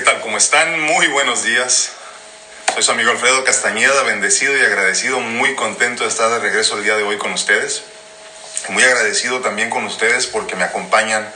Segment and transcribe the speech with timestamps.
[0.00, 0.22] ¿Qué tal?
[0.22, 0.80] ¿Cómo están?
[0.80, 1.90] Muy buenos días.
[2.72, 6.84] Soy su amigo Alfredo Castañeda, bendecido y agradecido, muy contento de estar de regreso el
[6.84, 7.82] día de hoy con ustedes.
[8.70, 11.30] Muy agradecido también con ustedes porque me acompañan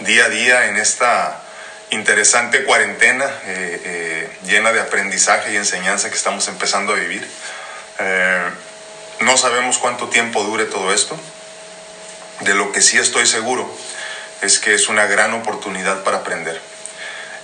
[0.00, 1.42] día a día en esta
[1.90, 7.28] interesante cuarentena eh, eh, llena de aprendizaje y enseñanza que estamos empezando a vivir.
[7.98, 8.48] Eh,
[9.20, 11.20] no sabemos cuánto tiempo dure todo esto.
[12.40, 13.70] De lo que sí estoy seguro
[14.40, 16.75] es que es una gran oportunidad para aprender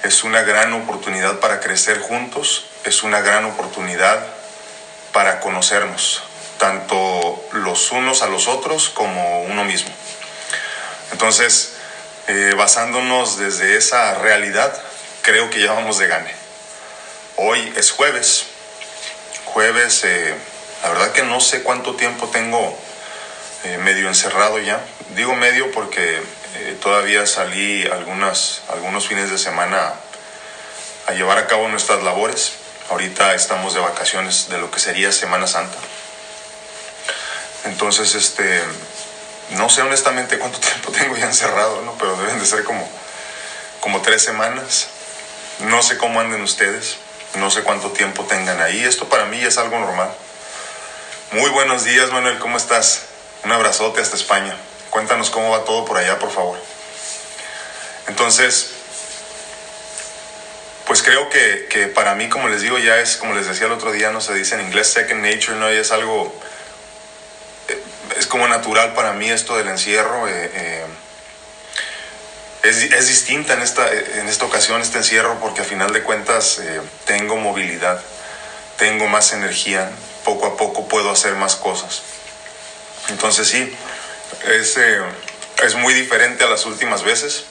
[0.03, 4.27] es una gran oportunidad para crecer juntos, es una gran oportunidad
[5.13, 6.23] para conocernos,
[6.59, 9.91] tanto los unos a los otros como uno mismo.
[11.13, 11.75] Entonces,
[12.27, 14.77] eh, basándonos desde esa realidad,
[15.23, 16.35] creo que ya vamos de gane.
[17.37, 18.47] Hoy es jueves,
[19.45, 20.35] jueves, eh,
[20.83, 22.77] la verdad que no sé cuánto tiempo tengo
[23.65, 24.81] eh, medio encerrado ya.
[25.15, 26.21] Digo medio porque
[26.55, 29.95] eh, todavía salí algunas, algunos fines de semana
[31.07, 32.53] a llevar a cabo nuestras labores.
[32.91, 35.79] Ahorita estamos de vacaciones de lo que sería Semana Santa.
[37.65, 38.63] Entonces, este,
[39.51, 41.95] no sé honestamente cuánto tiempo tengo ya encerrado, ¿no?
[41.99, 42.89] pero deben de ser como,
[43.81, 44.89] como tres semanas.
[45.61, 46.97] No sé cómo anden ustedes,
[47.35, 48.85] no sé cuánto tiempo tengan ahí.
[48.85, 50.13] Esto para mí es algo normal.
[51.31, 53.03] Muy buenos días, Manuel, ¿cómo estás?
[53.45, 54.57] Un abrazote hasta España.
[54.93, 56.59] Cuéntanos cómo va todo por allá, por favor.
[58.09, 58.73] Entonces,
[60.87, 63.73] pues creo que, que, para mí, como les digo, ya es, como les decía el
[63.73, 65.73] otro día, no se dice en inglés second nature, ¿no?
[65.73, 66.35] Y es algo,
[67.69, 67.83] eh,
[68.19, 70.29] es como natural para mí esto del encierro.
[70.29, 70.85] Eh, eh,
[72.63, 76.59] es, es, distinta en esta, en esta ocasión este encierro porque a final de cuentas
[76.59, 77.99] eh, tengo movilidad,
[78.77, 79.91] tengo más energía,
[80.23, 82.03] poco a poco puedo hacer más cosas.
[83.09, 83.75] Entonces sí,
[84.47, 84.99] es, eh,
[85.63, 87.45] es muy diferente a las últimas veces.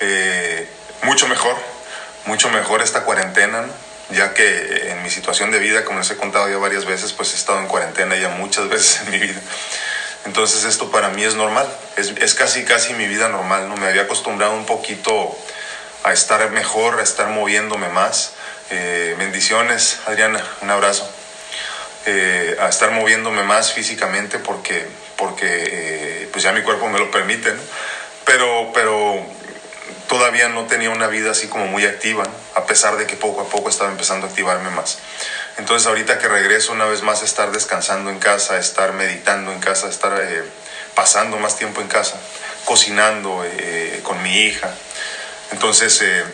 [0.00, 0.68] Eh,
[1.02, 1.56] mucho mejor,
[2.26, 3.66] mucho mejor esta cuarentena,
[4.10, 7.32] ya que en mi situación de vida, como les he contado ya varias veces, pues
[7.32, 9.40] he estado en cuarentena ya muchas veces en mi vida.
[10.24, 11.66] Entonces esto para mí es normal,
[11.96, 13.76] es, es casi casi mi vida normal, ¿no?
[13.76, 15.36] Me había acostumbrado un poquito
[16.04, 18.32] a estar mejor, a estar moviéndome más.
[18.70, 21.08] Eh, bendiciones, Adriana, un abrazo.
[22.60, 24.88] A estar moviéndome más físicamente porque,
[25.22, 27.60] porque eh, pues ya mi cuerpo me lo permite, ¿no?
[28.24, 29.24] pero, pero
[30.08, 32.60] todavía no tenía una vida así como muy activa, ¿no?
[32.60, 34.98] a pesar de que poco a poco estaba empezando a activarme más.
[35.58, 39.60] Entonces ahorita que regreso una vez más a estar descansando en casa, estar meditando en
[39.60, 40.42] casa, estar eh,
[40.96, 42.18] pasando más tiempo en casa,
[42.64, 44.74] cocinando eh, con mi hija.
[45.52, 46.24] Entonces eh,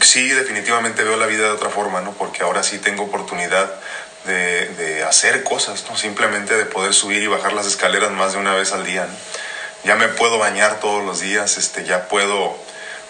[0.00, 2.10] sí, definitivamente veo la vida de otra forma, ¿no?
[2.10, 3.72] Porque ahora sí tengo oportunidad
[4.26, 5.96] de, hacer cosas, ¿no?
[5.96, 9.06] Simplemente de poder subir y bajar las escaleras más de una vez al día.
[9.84, 12.56] Ya me puedo bañar todos los días, este, ya puedo,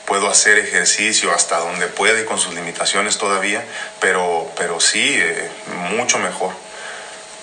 [0.05, 3.65] puedo hacer ejercicio hasta donde pueda y con sus limitaciones todavía,
[3.99, 5.51] pero, pero sí, eh,
[5.97, 6.53] mucho mejor.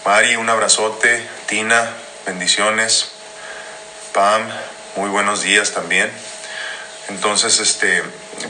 [0.06, 1.26] Mari, un abrazote.
[1.48, 1.90] Tina,
[2.26, 3.08] bendiciones.
[4.14, 4.42] Pam,
[4.96, 6.12] muy buenos días también.
[7.10, 8.04] Entonces, este,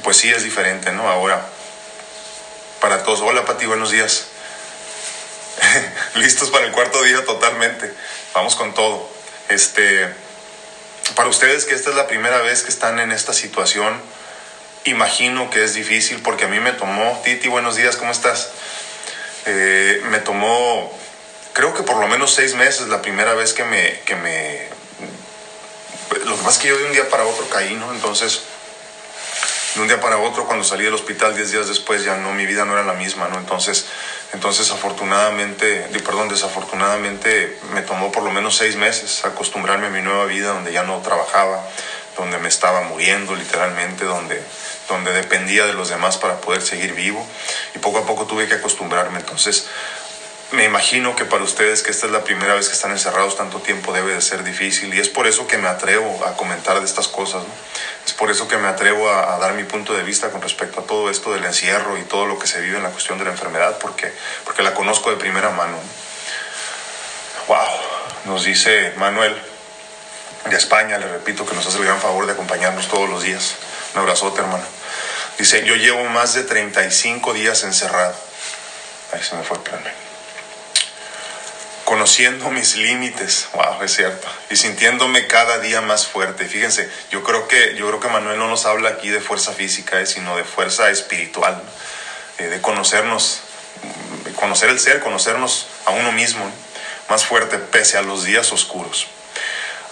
[0.03, 1.07] pues sí es diferente, ¿no?
[1.07, 1.45] Ahora,
[2.81, 3.22] para todos.
[3.22, 4.32] Hola, Pati, buenos días.
[6.16, 7.94] Listos para el cuarto día totalmente.
[8.34, 9.09] Vamos con todo.
[9.50, 10.08] Este,
[11.16, 14.02] para ustedes que esta es la primera vez que están en esta situación,
[14.86, 18.50] imagino que es difícil porque a mí me tomó, Titi, buenos días, ¿cómo estás?
[19.46, 20.97] Eh, me tomó,
[21.53, 24.68] creo que por lo menos seis meses la primera vez que me, que me,
[26.25, 27.91] lo que pasa es que yo de un día para otro caí, ¿no?
[27.94, 28.41] Entonces,
[29.75, 32.46] de un día para otro, cuando salí del hospital, diez días después, ya no, mi
[32.46, 33.38] vida no era la misma, ¿no?
[33.38, 33.85] Entonces,
[34.33, 40.25] entonces afortunadamente, perdón, desafortunadamente me tomó por lo menos seis meses acostumbrarme a mi nueva
[40.25, 41.63] vida, donde ya no trabajaba,
[42.17, 44.41] donde me estaba muriendo literalmente, donde,
[44.90, 47.25] donde dependía de los demás para poder seguir vivo,
[47.75, 49.19] y poco a poco tuve que acostumbrarme.
[49.19, 49.67] Entonces,
[50.53, 53.59] me imagino que para ustedes que esta es la primera vez que están encerrados tanto
[53.59, 56.85] tiempo debe de ser difícil y es por eso que me atrevo a comentar de
[56.85, 57.41] estas cosas.
[57.41, 57.53] ¿no?
[58.05, 60.82] Es por eso que me atrevo a, a, dar mi punto de vista con respecto
[60.82, 63.26] a todo esto del encierro y todo lo que se vive en la cuestión de
[63.26, 64.14] la enfermedad porque,
[64.46, 65.73] porque la conozco de primera mano.
[65.73, 66.03] ¿no?
[67.47, 67.67] Wow,
[68.26, 69.35] nos dice Manuel
[70.49, 73.56] de España, le repito que nos hace el gran favor de acompañarnos todos los días.
[73.96, 74.64] Un abrazote, hermano.
[75.40, 78.14] Dice, yo llevo más de 35 días encerrado.
[79.14, 80.03] Ahí se me fue el plan
[81.85, 86.46] conociendo mis límites, wow, es cierto, y sintiéndome cada día más fuerte.
[86.46, 90.00] Fíjense, yo creo que, yo creo que Manuel no nos habla aquí de fuerza física,
[90.00, 91.62] eh, sino de fuerza espiritual,
[92.38, 93.41] eh, de conocernos,
[94.35, 96.50] conocer el ser, conocernos a uno mismo,
[97.09, 99.08] más fuerte pese a los días oscuros.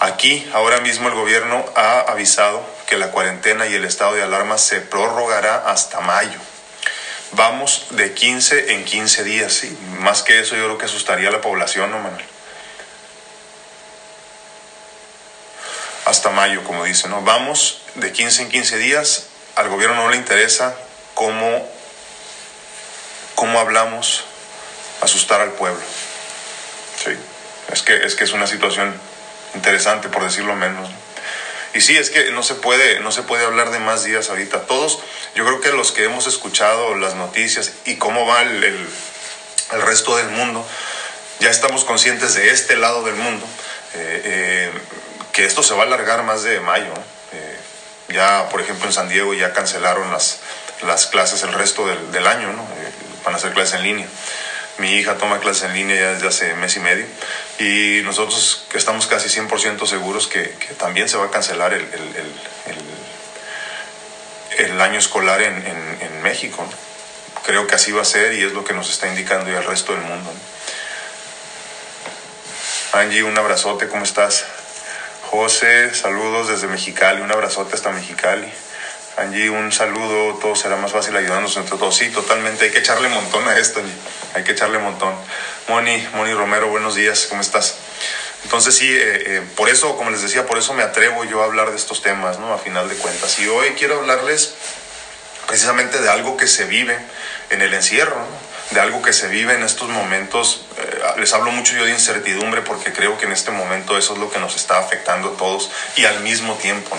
[0.00, 4.58] Aquí, ahora mismo, el gobierno ha avisado que la cuarentena y el estado de alarma
[4.58, 6.38] se prorrogará hasta mayo.
[7.32, 9.76] Vamos de 15 en 15 días, ¿sí?
[10.00, 12.24] Más que eso yo creo que asustaría a la población, ¿no, Manuel?
[16.04, 17.22] Hasta mayo, como dice, ¿no?
[17.22, 19.26] Vamos de 15 en 15 días,
[19.56, 20.76] al gobierno no le interesa
[21.14, 21.66] cómo,
[23.34, 24.24] cómo hablamos,
[25.00, 25.80] asustar al pueblo.
[27.02, 27.12] Sí,
[27.72, 28.94] es que, es que es una situación
[29.54, 30.90] interesante, por decirlo menos.
[31.74, 34.62] Y sí, es que no se puede, no se puede hablar de más días ahorita.
[34.62, 34.98] Todos,
[35.34, 40.16] yo creo que los que hemos escuchado las noticias y cómo va el, el, resto
[40.16, 40.66] del mundo,
[41.40, 43.46] ya estamos conscientes de este lado del mundo,
[43.94, 44.72] eh, eh,
[45.32, 46.92] que esto se va a alargar más de mayo.
[47.32, 47.56] Eh,
[48.10, 50.40] ya, por ejemplo, en San Diego ya cancelaron las,
[50.82, 52.66] las clases el resto del, del año, ¿no?
[53.24, 54.06] van a hacer clases en línea.
[54.76, 57.06] Mi hija toma clases en línea ya desde hace mes y medio
[57.58, 60.42] y nosotros estamos casi 100% seguros que,
[60.78, 62.26] también se va a cancelar el, el,
[64.58, 66.66] el, el año escolar en, en México.
[67.44, 69.64] Creo que así va a ser y es lo que nos está indicando ya el
[69.64, 70.32] resto del mundo.
[72.92, 74.44] Angie, un abrazote, ¿cómo estás?
[75.30, 78.46] José, saludos desde Mexicali, un abrazote hasta Mexicali.
[79.16, 81.96] Angie, un saludo, todo será más fácil ayudarnos entre todos.
[81.96, 83.94] Sí, totalmente, hay que echarle montón a esto, Angie.
[84.34, 85.14] hay que echarle montón.
[85.68, 87.76] Moni, Moni Romero, buenos días, ¿cómo estás?
[88.44, 91.44] Entonces sí, eh, eh, por eso, como les decía, por eso me atrevo yo a
[91.44, 92.52] hablar de estos temas, ¿no?
[92.52, 93.38] A final de cuentas.
[93.38, 94.54] Y hoy quiero hablarles
[95.46, 96.98] precisamente de algo que se vive
[97.50, 98.51] en el encierro, ¿no?
[98.72, 100.62] De algo que se vive en estos momentos.
[100.78, 104.18] Eh, les hablo mucho yo de incertidumbre porque creo que en este momento eso es
[104.18, 106.96] lo que nos está afectando a todos y al mismo tiempo.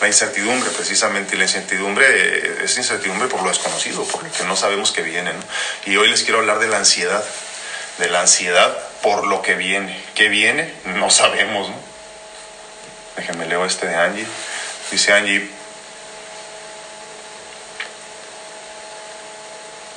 [0.00, 4.44] La incertidumbre precisamente y la incertidumbre eh, es incertidumbre por lo desconocido, por lo que
[4.44, 5.32] no sabemos que viene.
[5.86, 7.24] Y hoy les quiero hablar de la ansiedad,
[7.98, 10.00] de la ansiedad por lo que viene.
[10.14, 10.72] ¿Qué viene?
[10.84, 11.68] No sabemos.
[11.68, 11.76] ¿no?
[13.16, 14.26] Déjenme leo este de Angie.
[14.90, 15.50] Dice Angie,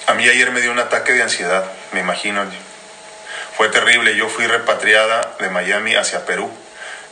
[0.10, 2.44] A mí ayer me dio un ataque de ansiedad, me imagino.
[3.56, 6.50] Fue terrible, yo fui repatriada de Miami hacia Perú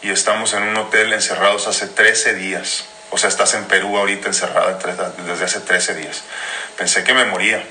[0.01, 2.85] y estamos en un hotel encerrados hace 13 días.
[3.11, 4.79] O sea, estás en Perú ahorita encerrada
[5.27, 6.23] desde hace 13 días.
[6.75, 7.63] Pensé que me moría,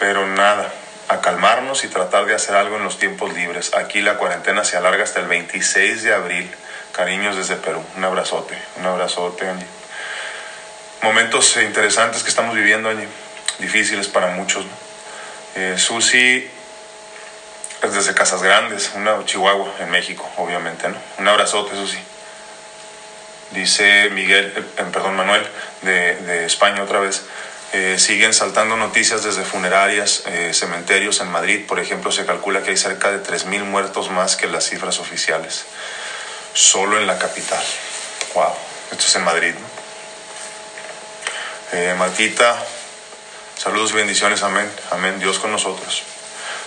[0.00, 0.68] pero nada,
[1.06, 3.72] a calmarnos y tratar de hacer algo en los tiempos libres.
[3.72, 6.50] Aquí la cuarentena se alarga hasta el 26 de abril.
[6.90, 7.84] Cariños desde Perú.
[7.96, 9.68] Un abrazote, un abrazote, Angie.
[11.02, 13.25] Momentos interesantes que estamos viviendo, Angie
[13.58, 14.64] difíciles para muchos.
[14.64, 14.72] ¿no?
[15.56, 16.48] Eh, Susi
[17.82, 20.88] es desde Casas Grandes, una Chihuahua, en México, obviamente.
[20.88, 20.96] ¿no?
[21.18, 21.98] Un abrazote, Susi.
[23.52, 25.46] Dice Miguel, eh, perdón, Manuel,
[25.82, 27.22] de, de, España otra vez.
[27.72, 32.70] Eh, siguen saltando noticias desde funerarias, eh, cementerios en Madrid, por ejemplo, se calcula que
[32.70, 35.66] hay cerca de 3.000 muertos más que las cifras oficiales,
[36.54, 37.62] solo en la capital.
[38.34, 38.54] Wow,
[38.92, 39.54] esto es en Madrid.
[39.54, 39.66] ¿no?
[41.78, 42.56] Eh, Matita,
[43.56, 44.70] Saludos y bendiciones, amén.
[44.90, 46.02] Amén, Dios con nosotros.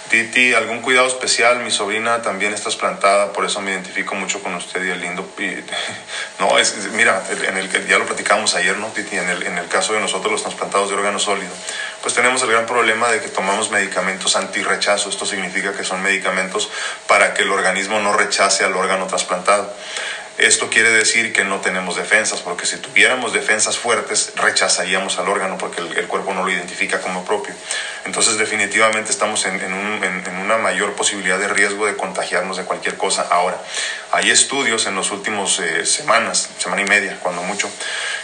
[0.09, 4.55] Titi, algún cuidado especial, mi sobrina también está trasplantada, por eso me identifico mucho con
[4.55, 5.23] usted y el lindo.
[6.39, 9.17] no, es, mira, en el, ya lo platicamos ayer, ¿no, Titi?
[9.17, 11.51] En el, en el caso de nosotros, los trasplantados de órgano sólido,
[12.01, 15.09] pues tenemos el gran problema de que tomamos medicamentos anti-rechazo.
[15.09, 16.71] Esto significa que son medicamentos
[17.07, 19.71] para que el organismo no rechace al órgano trasplantado.
[20.39, 25.57] Esto quiere decir que no tenemos defensas, porque si tuviéramos defensas fuertes, rechazaríamos al órgano
[25.57, 27.53] porque el, cuerpo no lo identifica como propio.
[28.05, 29.61] Entonces definitivamente estamos en,
[30.41, 33.27] una mayor posibilidad de riesgo de contagiarnos de cualquier cosa.
[33.29, 33.61] Ahora,
[34.13, 37.69] hay estudios en los últimos eh, semanas, semana y media, cuando mucho,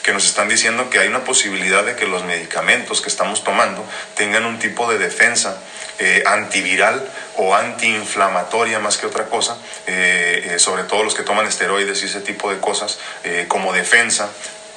[0.01, 3.85] que nos están diciendo que hay una posibilidad de que los medicamentos que estamos tomando
[4.15, 5.61] tengan un tipo de defensa
[5.99, 11.47] eh, antiviral o antiinflamatoria más que otra cosa, eh, eh, sobre todo los que toman
[11.47, 12.99] esteroides y ese tipo de cosas,
[13.47, 14.29] como defensa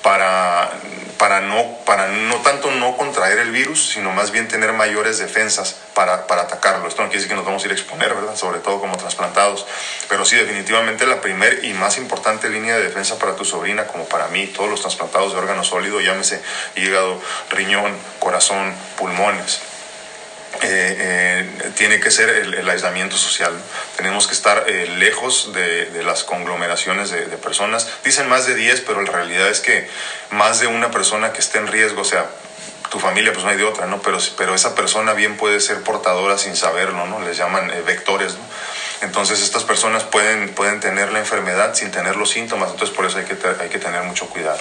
[0.02, 0.70] para,
[1.18, 5.76] para, no, para no tanto no contraer el virus, sino más bien tener mayores defensas
[5.94, 6.88] para, para atacarlo.
[6.88, 8.37] Esto no quiere decir que nos vamos a ir a exponer, ¿verdad?
[8.37, 9.66] Sobre todo como trasplantados.
[10.08, 14.04] Pero sí, definitivamente la primer y más importante línea de defensa para tu sobrina, como
[14.04, 16.40] para mí, todos los trasplantados de órgano sólido, llámese
[16.76, 17.20] hígado,
[17.50, 19.60] riñón, corazón, pulmones,
[20.62, 23.52] eh, eh, tiene que ser el, aislamiento social.
[23.96, 27.88] Tenemos que estar eh, lejos de, las conglomeraciones de, personas.
[28.04, 29.88] Dicen más de 10, pero la realidad es que
[30.30, 32.26] más de una persona que esté en riesgo, o sea,
[32.90, 34.00] tu familia, pues no hay de otra, ¿no?
[34.02, 37.20] Pero, pero esa persona bien puede ser portadora sin saberlo, ¿no?
[37.20, 38.34] Les llaman eh, vectores.
[39.00, 43.18] Entonces estas personas pueden, pueden tener la enfermedad sin tener los síntomas, entonces por eso
[43.18, 44.58] hay que, hay que tener mucho cuidado.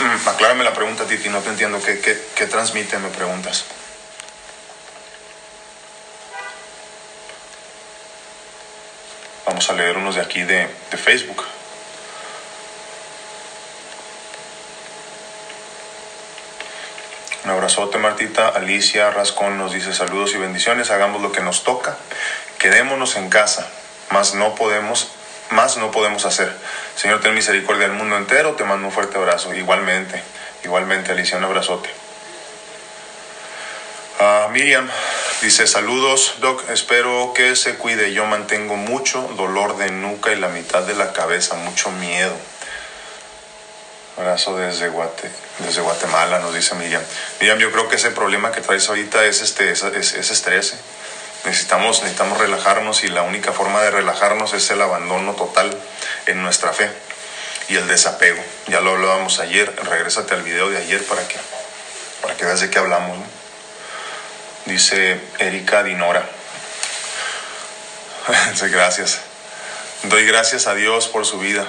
[0.00, 1.80] Mm, Aclárame la pregunta, Titi, no te entiendo.
[1.82, 2.98] ¿Qué, qué, qué transmite?
[2.98, 3.64] Me preguntas.
[9.46, 11.44] Vamos a leer unos de aquí de, de Facebook.
[17.44, 18.48] Un abrazote, Martita.
[18.48, 20.90] Alicia Rascón nos dice saludos y bendiciones.
[20.90, 21.96] Hagamos lo que nos toca.
[22.58, 23.68] Quedémonos en casa,
[24.10, 25.08] mas no podemos
[25.54, 26.52] más no podemos hacer.
[26.96, 28.52] Señor, ten misericordia del mundo entero.
[28.52, 29.54] Te mando un fuerte abrazo.
[29.54, 30.22] Igualmente,
[30.64, 31.88] igualmente Alicia, un abrazote.
[34.20, 34.88] Ah, Miriam
[35.42, 38.12] dice saludos, Doc, espero que se cuide.
[38.12, 42.34] Yo mantengo mucho dolor de nuca y la mitad de la cabeza, mucho miedo.
[44.16, 47.02] Abrazo desde, Guate, desde Guatemala, nos dice Miriam.
[47.40, 50.74] Miriam, yo creo que ese problema que traes ahorita es, este, es, es, estrés.
[50.74, 50.78] ¿eh?
[51.44, 55.76] Necesitamos, necesitamos relajarnos y la única forma de relajarnos es el abandono total
[56.26, 56.90] en nuestra fe
[57.68, 58.42] y el desapego.
[58.68, 61.36] Ya lo hablábamos ayer, regrésate al video de ayer para que,
[62.22, 63.18] para que veas de qué hablamos.
[64.64, 66.26] Dice Erika Dinora.
[68.70, 69.20] gracias.
[70.04, 71.66] Doy gracias a Dios por su vida.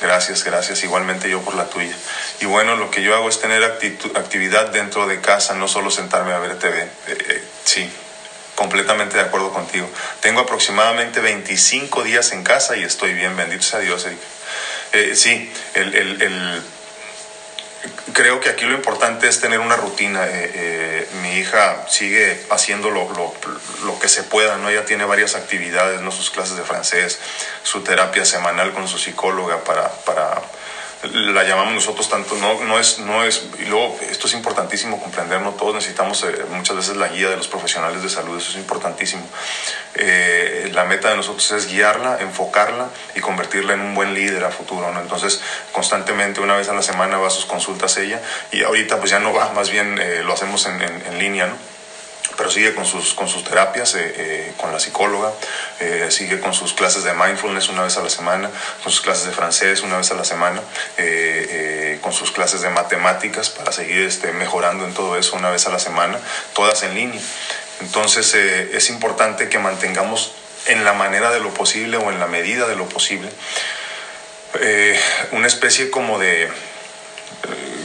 [0.00, 0.82] Gracias, gracias.
[0.84, 1.94] Igualmente yo por la tuya.
[2.40, 6.32] Y bueno, lo que yo hago es tener actividad dentro de casa, no solo sentarme
[6.32, 6.82] a ver TV.
[6.82, 7.90] Eh, eh, sí,
[8.58, 9.88] completamente de acuerdo contigo.
[10.18, 14.26] Tengo aproximadamente 25 días en casa y estoy bien, bendito sea Dios, Erika.
[14.94, 16.62] Eh, sí, el, el,
[18.12, 20.26] creo que aquí lo importante es tener una rutina.
[20.26, 23.32] Eh, eh, mi hija sigue haciendo lo, lo,
[23.84, 24.70] lo, que se pueda, ¿no?
[24.70, 26.10] Ella tiene varias actividades, ¿no?
[26.10, 27.20] Sus clases de francés,
[27.62, 30.42] su terapia semanal con su psicóloga para, para
[31.02, 35.52] la llamamos nosotros tanto, no, no es, no es, y luego esto es importantísimo comprenderlo,
[35.52, 39.22] todos necesitamos eh, muchas veces la guía de los profesionales de salud, eso es importantísimo.
[39.94, 44.50] Eh, la meta de nosotros es guiarla, enfocarla y convertirla en un buen líder a
[44.50, 45.00] futuro, ¿no?
[45.00, 45.40] Entonces,
[45.72, 49.20] constantemente, una vez a la semana va a sus consultas ella y ahorita pues ya
[49.20, 51.67] no va, más bien eh, lo hacemos en, en, en línea, ¿no?
[52.38, 55.32] Pero sigue con sus, con sus terapias, eh, eh, con la psicóloga,
[55.80, 58.48] eh, sigue con sus clases de mindfulness una vez a la semana,
[58.80, 60.62] con sus clases de francés una vez a la semana,
[62.00, 65.70] con sus clases de matemáticas para seguir este, mejorando en todo eso una vez a
[65.70, 66.18] la semana,
[66.54, 67.20] todas en línea.
[67.80, 70.32] Entonces es importante que mantengamos
[70.66, 73.28] en la manera de lo posible o en la medida de lo posible
[75.32, 76.48] una especie como de,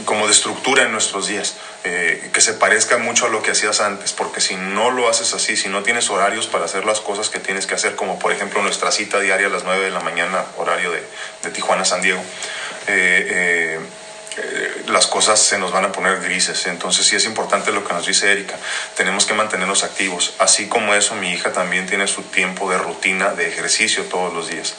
[0.04, 1.56] como de estructura en nuestros días.
[1.86, 5.34] Eh, que se parezca mucho a lo que hacías antes, porque si no lo haces
[5.34, 8.32] así, si no tienes horarios para hacer las cosas que tienes que hacer, como por
[8.32, 11.02] ejemplo nuestra cita diaria a las 9 de la mañana, horario de,
[11.42, 12.22] de Tijuana, San Diego,
[12.86, 13.78] eh,
[14.38, 16.66] eh, las cosas se nos van a poner grises.
[16.68, 18.56] Entonces sí es importante lo que nos dice Erika,
[18.96, 20.32] tenemos que mantenernos activos.
[20.38, 24.48] Así como eso, mi hija también tiene su tiempo de rutina de ejercicio todos los
[24.48, 24.74] días.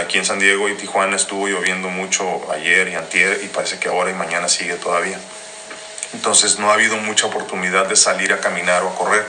[0.00, 3.88] aquí en San Diego y Tijuana estuvo lloviendo mucho ayer y antier y parece que
[3.88, 5.20] ahora y mañana sigue todavía.
[6.14, 9.26] Entonces no ha habido mucha oportunidad de salir a caminar o a correr.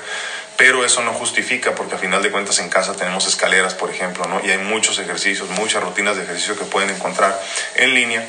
[0.58, 4.26] Pero eso no justifica porque a final de cuentas en casa tenemos escaleras, por ejemplo,
[4.26, 4.42] ¿no?
[4.46, 7.38] Y hay muchos ejercicios, muchas rutinas de ejercicio que pueden encontrar
[7.76, 8.26] en línea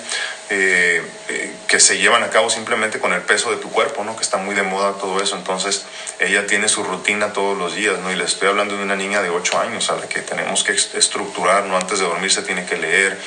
[0.49, 4.15] eh, eh, que se llevan a cabo simplemente con el peso de tu cuerpo, ¿no?
[4.15, 5.37] Que está muy de moda todo eso.
[5.37, 5.85] Entonces,
[6.21, 8.13] ella tiene su rutina todos los días, ¿no?
[8.13, 10.73] Y le estoy hablando de una niña de 8 años a la que tenemos que
[10.73, 11.77] estructurar, ¿no?
[11.77, 13.19] Antes de dormir se tiene que leer,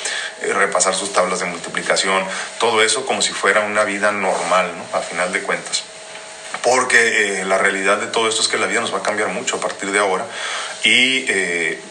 [0.41, 2.23] eh, repasar sus tablas de multiplicación,
[2.57, 4.97] todo eso como si fuera una vida normal, ¿no?
[4.97, 5.83] A final de cuentas
[6.63, 9.57] porque la realidad de todo esto es que la vida nos va a cambiar mucho
[9.57, 10.25] a partir de ahora
[10.83, 11.81] y eh,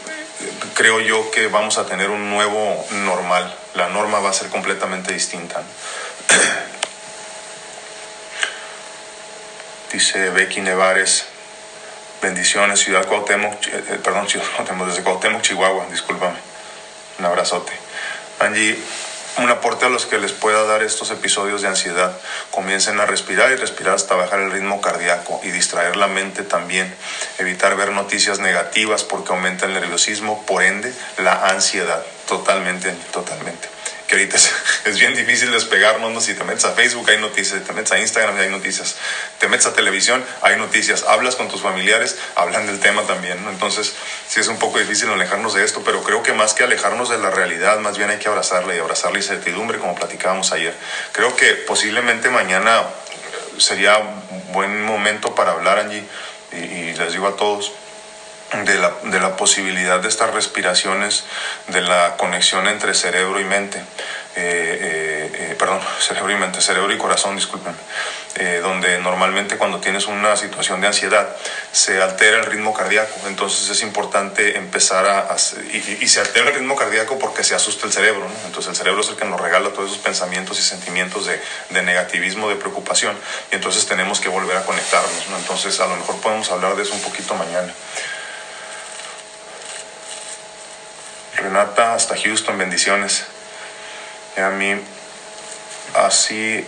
[0.74, 3.54] creo yo que vamos a tener un nuevo normal.
[3.74, 5.62] La norma va a ser completamente distinta.
[9.92, 11.26] Dice Becky Nevares,
[12.20, 16.36] bendiciones, Ciudad Cuauhtémoc, eh, perdón, Ciudad Cuauhtémoc, desde Cuauhtémoc, Chihuahua, discúlpame.
[17.18, 17.72] Un abrazote.
[18.40, 18.78] Angie,
[19.38, 22.12] un aporte a los que les pueda dar estos episodios de ansiedad.
[22.50, 26.94] Comiencen a respirar y respirar hasta bajar el ritmo cardíaco y distraer la mente también.
[27.38, 32.02] Evitar ver noticias negativas porque aumenta el nerviosismo, por ende la ansiedad.
[32.26, 33.77] Totalmente, totalmente
[34.08, 34.36] que ahorita
[34.86, 36.20] es, bien difícil despegarnos, ¿no?
[36.20, 38.96] si te metes a Facebook hay noticias, te metes a Instagram hay noticias,
[39.38, 43.50] te metes a televisión hay noticias, hablas con tus familiares, hablan del tema también, ¿no?
[43.50, 43.94] entonces
[44.26, 47.18] sí es un poco difícil alejarnos de esto, pero creo que más que alejarnos de
[47.18, 50.74] la realidad, más bien hay que abrazarla y abrazar la incertidumbre como platicábamos ayer.
[51.12, 52.82] Creo que posiblemente mañana
[53.58, 54.00] sería
[54.52, 56.06] buen momento para hablar, allí
[56.52, 57.72] y les digo a todos,
[58.64, 61.24] de la, de la, posibilidad de estas respiraciones,
[61.68, 66.92] de la conexión entre cerebro y mente, eh, eh, eh, perdón, cerebro y mente, cerebro
[66.92, 67.74] y corazón, disculpen,
[68.62, 71.28] donde normalmente cuando tienes una situación de ansiedad
[71.72, 75.36] se altera el ritmo cardíaco, entonces es importante empezar a,
[75.72, 79.08] y, se altera el ritmo cardíaco porque se asusta el cerebro, entonces el cerebro es
[79.08, 81.40] el que nos regala todos esos pensamientos y sentimientos de,
[81.70, 83.16] de negativismo, de preocupación,
[83.50, 86.94] y entonces tenemos que volver a conectarnos, entonces a lo mejor podemos hablar de eso
[86.94, 87.74] un poquito mañana.
[91.38, 93.24] Renata hasta Houston, bendiciones.
[94.36, 94.74] Y a mí,
[95.94, 96.66] así,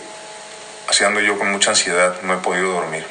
[0.87, 3.05] así ando yo con mucha ansiedad, no he podido dormir.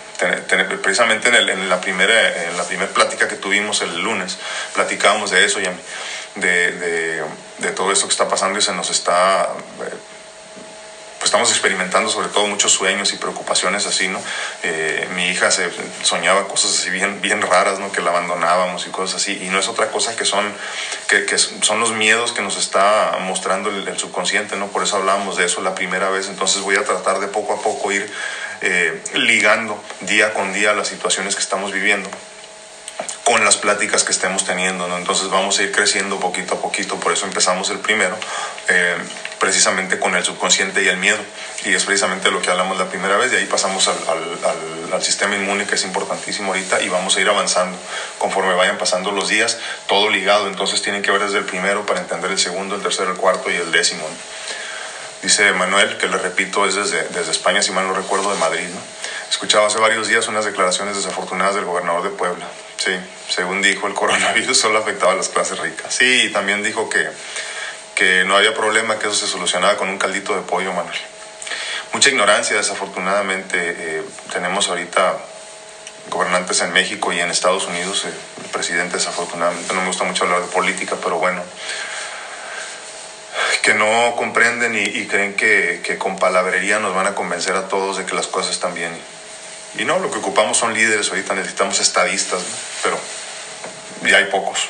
[0.83, 4.38] precisamente en, la primera, en la plática que tuvimos el lunes,
[4.75, 5.64] platicábamos de eso, y
[6.35, 7.25] de, de,
[7.59, 9.49] de, todo esto que está pasando y se nos está
[9.81, 9.95] eh,
[11.31, 14.21] estamos experimentando sobre todo muchos sueños y preocupaciones así, ¿no?
[14.65, 15.71] Eh, mi hija se
[16.03, 17.93] soñaba cosas así bien, bien raras, ¿no?
[17.93, 20.53] Que la abandonábamos y cosas así, y no es otra cosa que son,
[21.07, 24.67] que, son los miedos que nos está mostrando el, subconsciente, ¿no?
[24.73, 27.63] Por eso hablábamos de eso la primera vez, entonces voy a tratar de poco a
[27.63, 28.13] poco ir
[28.63, 32.11] eh, ligando día con día las situaciones que estamos viviendo
[33.25, 34.87] con las pláticas que estemos teniendo.
[34.97, 38.16] Entonces vamos a ir creciendo poquito a poquito, por eso empezamos el primero.
[38.69, 38.97] Eh,
[39.40, 41.19] precisamente con el subconsciente y el miedo.
[41.64, 45.66] Y es precisamente lo que hablamos la primera vez, y ahí pasamos al, sistema inmune,
[45.66, 47.76] que es importantísimo ahorita, y vamos a ir avanzando
[48.19, 49.57] conforme vayan pasando los días,
[49.88, 53.11] todo ligado, entonces tienen que ver desde el primero para entender el segundo, el tercero,
[53.11, 54.07] el cuarto y el décimo.
[55.23, 58.69] Dice Manuel, que le repito, es desde, desde España, si mal no recuerdo, de Madrid.
[58.69, 59.00] ¿no?
[59.31, 62.47] Escuchaba hace varios días unas declaraciones desafortunadas del gobernador de Puebla.
[62.77, 62.93] Sí,
[63.29, 65.95] según dijo, el coronavirus solo afectaba a las clases ricas.
[65.95, 67.09] Sí, también dijo que
[68.01, 70.99] que no había problema, que eso se solucionaba con un caldito de pollo, Manuel.
[71.93, 73.59] Mucha ignorancia, desafortunadamente.
[73.61, 75.19] Eh, tenemos ahorita
[76.09, 80.25] gobernantes en México y en Estados Unidos, eh, el presidente desafortunadamente, no me gusta mucho
[80.25, 81.43] hablar de política, pero bueno,
[83.63, 88.07] que no comprenden y, creen que, con palabrería nos van a convencer a todos de
[88.07, 88.99] que las cosas están bien.
[89.79, 92.43] Y no, lo que ocupamos son líderes, ahorita necesitamos estadistas,
[92.83, 92.99] pero
[94.03, 94.69] ya hay pocos.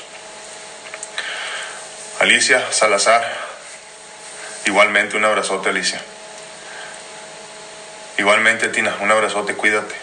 [2.21, 3.25] Alicia Salazar,
[4.67, 6.01] igualmente un abrazote Alicia.
[8.19, 9.95] Igualmente Tina, un abrazote, cuídate.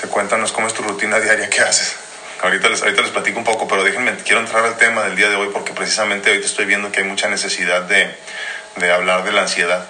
[0.00, 1.94] Se cuéntanos cómo es tu rutina diaria, qué haces.
[2.42, 5.28] Ahorita les, ahorita les platico un poco, pero déjenme, quiero entrar al tema del día
[5.28, 8.12] de hoy porque precisamente hoy estoy viendo que hay mucha necesidad de,
[8.76, 9.86] de hablar de la ansiedad.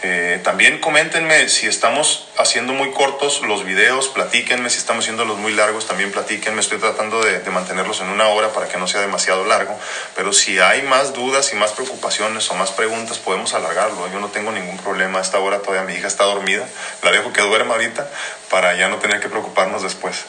[0.00, 5.52] Eh, también coméntenme si estamos haciendo muy cortos los videos, platíquenme si estamos haciéndolos muy
[5.52, 9.44] largos, también platíquenme, estoy tratando de, mantenerlos en una hora para que no sea demasiado
[9.44, 9.76] largo,
[10.14, 14.28] pero si hay más dudas y más preocupaciones o más preguntas, podemos alargarlo, yo no
[14.28, 16.64] tengo ningún problema, a esta hora todavía mi hija está dormida,
[17.02, 18.08] la dejo que duerma ahorita
[18.50, 20.26] para ya no tener que preocuparnos después.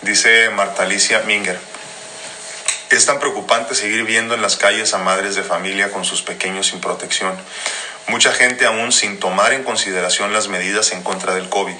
[0.00, 1.58] Dice Marta Alicia Minger.
[2.88, 6.68] Es tan preocupante seguir viendo en las calles a madres de familia con sus pequeños
[6.68, 7.38] sin protección
[8.08, 11.76] mucha gente aún sin tomar en consideración las medidas en contra del COVID.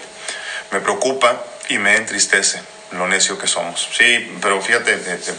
[0.70, 3.88] Me preocupa y me entristece lo necio que somos.
[3.96, 5.34] Sí, pero fíjate, eh, eh,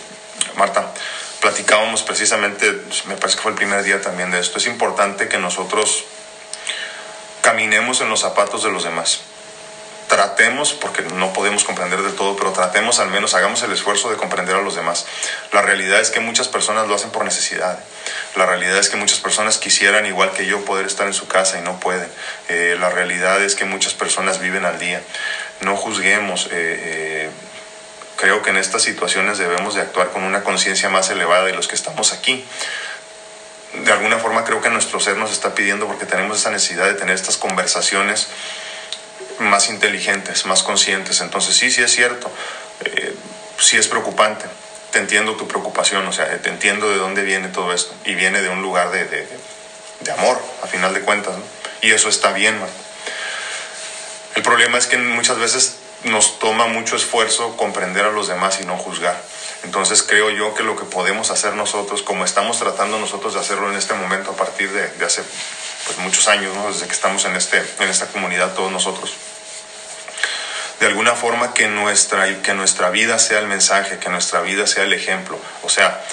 [0.56, 0.94] Marta,
[1.40, 2.72] platicábamos precisamente,
[3.06, 6.06] me parece que fue el primer día también de esto, es importante que nosotros
[7.42, 9.22] caminemos en los zapatos de los demás
[10.12, 14.18] tratemos, porque no podemos comprender de todo, pero tratemos al menos, hagamos el esfuerzo de
[14.18, 15.06] comprender a los demás.
[15.54, 17.80] La realidad es que muchas personas lo hacen por necesidad.
[18.36, 21.60] La realidad es que muchas personas quisieran, igual que yo, poder estar en su casa
[21.60, 22.10] y no pueden.
[22.50, 25.02] Eh, la realidad es que muchas personas viven al día.
[25.62, 26.48] No juzguemos.
[26.48, 27.30] Eh, eh,
[28.18, 31.70] creo que en estas situaciones debemos de actuar con una conciencia más elevada de los
[31.70, 32.46] que estamos aquí
[33.74, 36.94] de alguna forma creo que nuestro ser nos está pidiendo porque tenemos esa necesidad de
[36.94, 38.28] tener estas conversaciones
[39.42, 41.22] más inteligentes, más conscientes.
[41.22, 42.32] Entonces sí, sí es cierto,
[42.86, 43.16] eh,
[43.60, 44.46] sí es preocupante.
[44.92, 47.94] Te entiendo tu preocupación, o sea, te entiendo de dónde viene todo esto.
[48.06, 49.28] Y viene de un lugar de, de,
[50.02, 51.34] de amor, a final de cuentas.
[51.82, 52.56] Y eso está bien,
[54.36, 58.66] El problema es que muchas veces nos toma mucho esfuerzo comprender a los demás y
[58.66, 59.22] no juzgar.
[59.64, 63.70] Entonces creo yo que lo que podemos hacer nosotros, como estamos tratando nosotros de hacerlo
[63.70, 65.22] en este momento a partir de, de hace
[65.86, 66.72] pues, muchos años, ¿no?
[66.72, 69.14] desde que estamos en, este, en esta comunidad todos nosotros,
[70.80, 74.84] de alguna forma que nuestra, que nuestra vida sea el mensaje, que nuestra vida sea
[74.84, 75.38] el ejemplo.
[75.62, 76.04] O sea,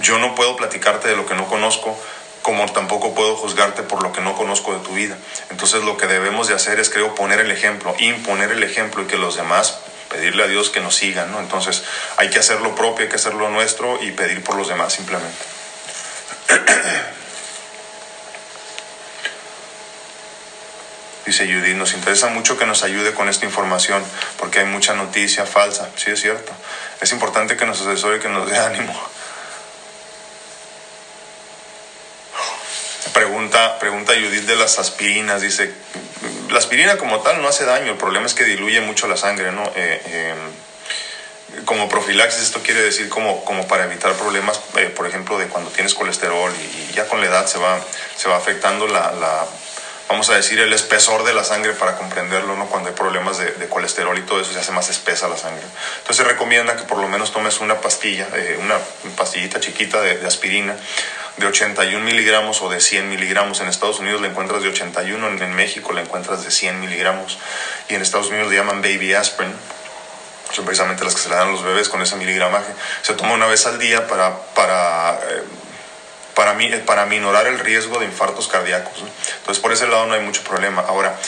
[0.00, 1.98] yo no puedo platicarte de lo que no conozco,
[2.40, 5.18] como tampoco puedo juzgarte por lo que no conozco de tu vida.
[5.50, 9.06] Entonces lo que debemos de hacer es, creo, poner el ejemplo, imponer el ejemplo y
[9.06, 11.40] que los demás, pedirle a Dios que nos sigan, ¿no?
[11.40, 11.82] Entonces
[12.16, 14.92] hay que hacer lo propio, hay que hacer lo nuestro y pedir por los demás
[14.92, 15.44] simplemente.
[21.26, 24.00] Dice Judy, nos interesa mucho que nos ayude con esta información
[24.38, 25.90] porque hay mucha noticia falsa.
[25.96, 26.52] Sí, es cierto.
[27.00, 28.94] Es importante que nos asesore y que nos dé ánimo.
[33.12, 35.42] Pregunta, pregunta Judith de las aspirinas.
[35.42, 35.74] Dice,
[36.50, 39.50] la aspirina como tal no hace daño, el problema es que diluye mucho la sangre,
[39.50, 39.64] ¿no?
[39.74, 45.38] Eh, em, como profilaxis, esto quiere decir como, como para evitar problemas, eh, por ejemplo,
[45.38, 47.80] de cuando tienes colesterol y, ya con la edad se va,
[48.16, 49.10] se va afectando la
[50.08, 52.66] vamos a decir, el espesor de la sangre para comprenderlo, ¿no?
[52.66, 55.64] Cuando hay problemas de, colesterol y todo eso se hace más espesa la sangre.
[55.98, 58.76] Entonces se recomienda que por lo menos tomes una pastilla, eh, una
[59.16, 60.76] pastillita chiquita de, aspirina
[61.36, 63.60] de 81 miligramos o de 100 miligramos.
[63.60, 67.38] En Estados Unidos la encuentras de 81, en México la encuentras de 100 miligramos.
[67.88, 69.54] Y en Estados Unidos le llaman baby aspirin.
[70.52, 72.72] Son precisamente las que se le dan a los bebés con ese miligramaje.
[73.02, 75.42] Se toma una vez al día para, para, eh,
[76.36, 78.92] para, mí, para minorar el riesgo de infartos cardíacos.
[79.38, 80.84] Entonces por ese lado no hay mucho problema.
[80.86, 81.18] Ahora,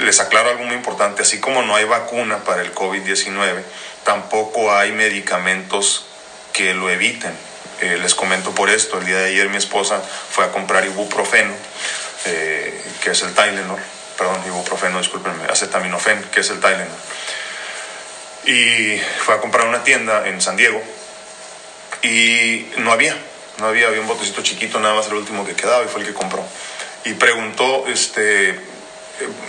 [0.00, 1.22] les aclaro algo muy importante.
[1.22, 3.62] Así como no hay vacuna para el COVID-19,
[4.04, 6.04] tampoco hay medicamentos
[6.52, 7.32] que lo eviten.
[7.80, 11.54] Eh, les comento por esto, el día de ayer mi esposa fue a comprar ibuprofeno,
[12.26, 13.80] eh, que es el Tylenol,
[14.18, 16.88] perdón, ibuprofeno, discúlpenme, acetaminofén, que es el Tylenol.
[18.44, 20.82] Y fue a comprar una tienda en San Diego
[22.02, 23.16] y no había,
[23.58, 26.06] no había, había un botecito chiquito, nada más el último que quedaba y fue el
[26.06, 26.44] que compró.
[27.04, 28.58] Y preguntó, este,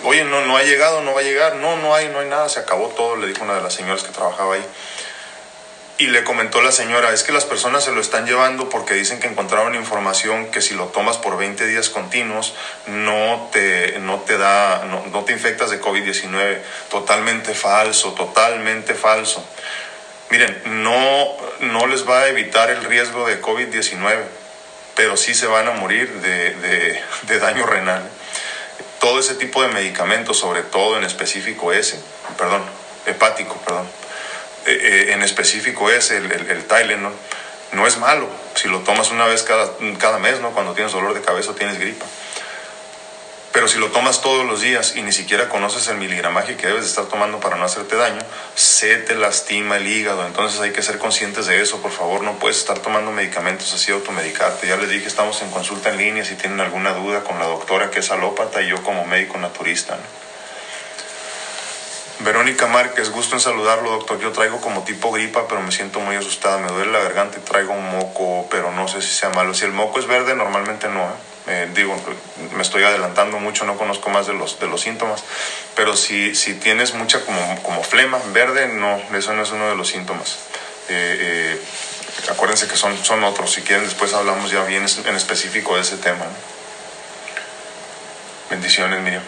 [0.04, 2.50] oye, no, no ha llegado, no va a llegar, no, no hay, no hay nada,
[2.50, 4.66] se acabó todo, le dijo una de las señoras que trabajaba ahí.
[6.00, 9.20] Y le comentó la señora, es que las personas se lo están llevando porque dicen
[9.20, 12.54] que encontraron información que si lo tomas por 20 días continuos
[12.88, 16.62] no te, no te da, no, no te infectas de COVID-19.
[16.90, 19.44] Totalmente falso, totalmente falso.
[20.30, 24.24] Miren, no, no les va a evitar el riesgo de COVID-19,
[24.96, 28.04] pero sí se van a morir de, de, de daño renal
[29.00, 32.00] todo ese tipo de medicamentos, sobre todo en específico ese,
[32.38, 32.64] perdón,
[33.06, 33.88] hepático, perdón,
[34.66, 37.14] eh, eh, en específico ese, el, el, el Tylenol,
[37.72, 40.52] no es malo si lo tomas una vez cada, cada mes, ¿no?
[40.52, 42.06] Cuando tienes dolor de cabeza o tienes gripa.
[43.52, 46.84] Pero si lo tomas todos los días y ni siquiera conoces el miligramaje que debes
[46.84, 48.22] de estar tomando para no hacerte daño,
[48.54, 50.26] se te lastima el hígado.
[50.28, 51.82] Entonces hay que ser conscientes de eso.
[51.82, 54.68] Por favor, no puedes estar tomando medicamentos así automedicarte.
[54.68, 57.90] Ya les dije, estamos en consulta en línea si tienen alguna duda con la doctora
[57.90, 59.98] que es alópata y yo como médico naturista.
[62.20, 64.20] Verónica Márquez, gusto en saludarlo, doctor.
[64.20, 66.60] Yo traigo como tipo gripa, pero me siento muy asustada.
[66.60, 69.56] Me duele la garganta y traigo un moco, pero no sé si sea malo.
[69.56, 71.02] Si el moco es verde, normalmente no.
[71.02, 71.29] ¿eh?
[71.48, 71.96] Eh, digo,
[72.56, 75.24] me estoy adelantando mucho, no conozco más de los, de los síntomas,
[75.76, 79.76] pero si, si tienes mucha como, como flema verde, no, eso no es uno de
[79.76, 80.38] los síntomas.
[80.90, 81.62] Eh, eh,
[82.30, 85.98] acuérdense que son, son otros, si quieren después hablamos ya bien en específico de ese
[85.98, 86.26] tema.
[88.50, 89.24] Bendiciones, Miriam.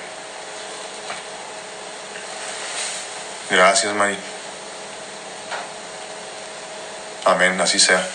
[3.52, 4.18] Gracias, Mari.
[7.26, 8.08] Amén, así sea.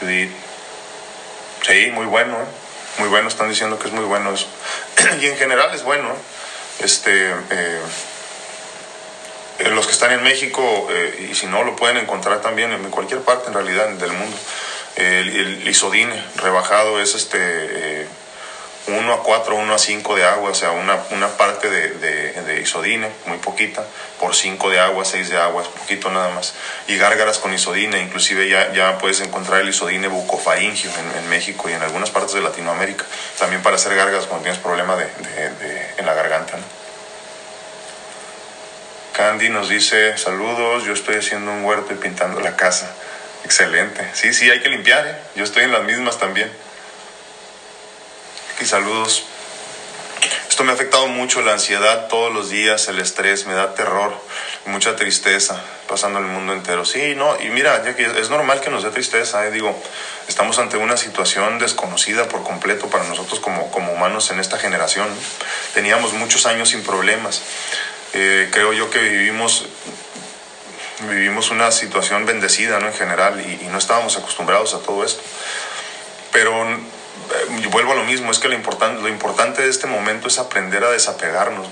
[0.00, 0.49] Judith.
[1.70, 2.46] Muy bueno, ¿eh?
[2.98, 4.48] muy bueno, están diciendo que es muy bueno eso.
[5.20, 6.08] y en general es bueno.
[6.80, 7.80] Este, eh,
[9.70, 13.20] los que están en México, eh, y si no, lo pueden encontrar también en cualquier
[13.20, 14.36] parte en realidad del mundo.
[14.96, 18.08] El, el isodine rebajado es este
[18.86, 22.32] 1 a 4, 1 a 5 de agua, o sea, una, una parte de, de,
[22.32, 23.84] de, isodine, muy poquita,
[24.18, 26.54] por 5 de agua, 6 de agua, es poquito nada más.
[26.88, 31.68] Y gárgaras con isodine, inclusive ya, ya puedes encontrar el isodine bucofaringio en, en México
[31.68, 33.04] y en algunas partes de Latinoamérica,
[33.38, 36.56] también para hacer gárgaras cuando tienes problema de, de en la garganta.
[36.56, 36.80] ¿no?
[39.12, 42.90] Candy nos dice, saludos, yo estoy haciendo un huerto y pintando la casa.
[43.44, 44.08] Excelente.
[44.14, 45.16] Sí, sí, hay que limpiar, ¿eh?
[45.34, 46.50] Yo estoy en las mismas también
[48.60, 49.24] y saludos.
[50.48, 54.12] Esto me ha afectado mucho, la ansiedad todos los días, el estrés, me da terror,
[54.66, 56.84] mucha tristeza, pasando el mundo entero.
[56.84, 59.74] Sí, no, y mira, ya que es normal que nos dé tristeza, eh, digo,
[60.28, 65.08] estamos ante una situación desconocida por completo para nosotros como, como humanos en esta generación.
[65.72, 67.40] Teníamos muchos años sin problemas.
[68.12, 69.64] Eh, creo yo que vivimos
[71.08, 72.88] vivimos una situación bendecida ¿no?
[72.88, 75.22] en general y, y no estábamos acostumbrados a todo esto.
[76.30, 76.66] Pero
[77.70, 80.84] vuelvo a lo mismo, es que lo importante, lo importante de este momento es aprender
[80.84, 81.66] a desapegarnos.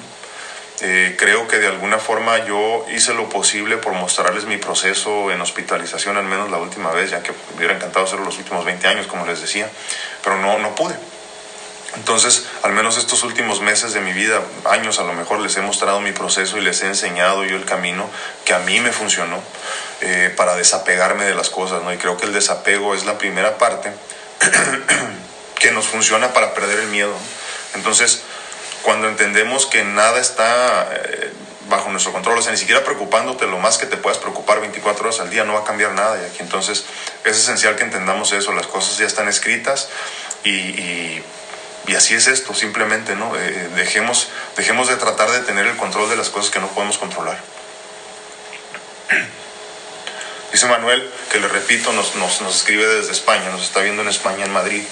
[0.80, 5.40] Eh, creo que de alguna forma yo hice lo posible por mostrarles mi proceso en
[5.40, 8.86] hospitalización, al menos la última vez, ya que me hubiera encantado hacerlo los últimos 20
[8.86, 9.68] años, como les decía,
[10.22, 10.94] pero no, no pude.
[11.96, 15.62] Entonces, al menos estos últimos meses de mi vida, años a lo mejor, les he
[15.62, 18.08] mostrado mi proceso y les he enseñado yo el camino
[18.44, 19.42] que a mí me funcionó
[20.02, 21.92] eh, para desapegarme de las cosas, ¿no?
[21.92, 23.92] Y creo que el desapego es la primera parte
[25.58, 27.14] que nos funciona para perder el miedo.
[27.74, 28.22] Entonces,
[28.82, 31.32] cuando entendemos que nada está eh,
[31.68, 35.04] bajo nuestro control, o sea, ni siquiera preocupándote lo más que te puedas preocupar 24
[35.04, 36.18] horas al día, no va a cambiar nada.
[36.22, 36.84] Y aquí entonces
[37.24, 39.88] es esencial que entendamos eso, las cosas ya están escritas
[40.44, 41.22] y, y,
[41.86, 43.36] y así es esto, simplemente, ¿no?
[43.36, 46.98] Eh, dejemos, dejemos de tratar de tener el control de las cosas que no podemos
[46.98, 47.38] controlar.
[50.52, 54.08] Dice Manuel, que le repito, nos, nos, nos escribe desde España, nos está viendo en
[54.08, 54.82] España, en Madrid.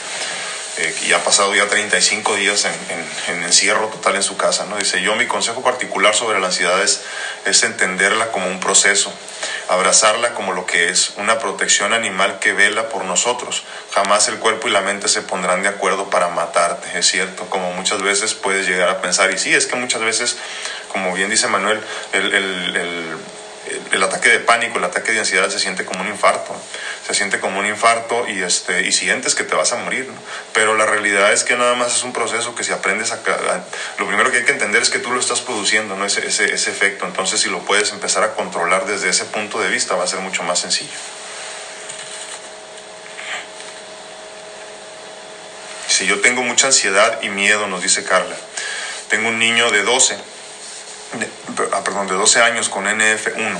[0.79, 4.67] Eh, y ha pasado ya 35 días en, en, encierro total en su casa.
[4.67, 4.77] ¿no?
[4.77, 7.03] Dice, yo mi consejo particular sobre la ansiedad es,
[7.47, 9.13] es entenderla como un proceso,
[9.69, 13.63] abrazarla como lo que es, una protección animal que vela por nosotros.
[13.93, 17.73] Jamás el cuerpo y la mente se pondrán de acuerdo para matarte, es cierto, como
[17.73, 19.33] muchas veces puedes llegar a pensar.
[19.33, 20.37] Y sí, es que muchas veces,
[20.93, 21.81] como bien dice Manuel,
[22.13, 23.19] el, el, el
[23.93, 26.55] el ataque de pánico, el ataque de ansiedad se siente como un infarto,
[27.07, 30.09] se siente como un infarto y, este, y sientes que te vas a morir,
[30.53, 33.21] pero la realidad es que nada más es un proceso que si aprendes a,
[33.99, 36.05] lo primero que hay que entender es que tú lo estás produciendo, ¿no?
[36.05, 39.69] ese, ese, ese efecto, entonces si lo puedes empezar a controlar desde ese punto de
[39.69, 40.91] vista va a ser mucho más sencillo.
[45.89, 48.37] Si yo tengo mucha ansiedad y miedo, nos dice Carla,
[49.09, 50.36] tengo un niño de 12
[51.19, 51.29] de,
[51.73, 53.59] ah, perdón, de 12 años con NF1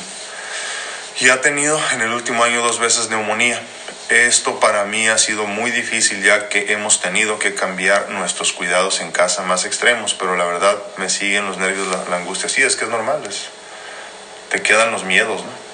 [1.19, 3.61] y ha tenido en el último año dos veces neumonía.
[4.09, 9.01] Esto para mí ha sido muy difícil ya que hemos tenido que cambiar nuestros cuidados
[9.01, 12.49] en casa más extremos, pero la verdad me siguen los nervios, la, angustia.
[12.49, 13.47] Sí, es que es normal, es,
[14.51, 15.67] te quedan los miedos, ¿no?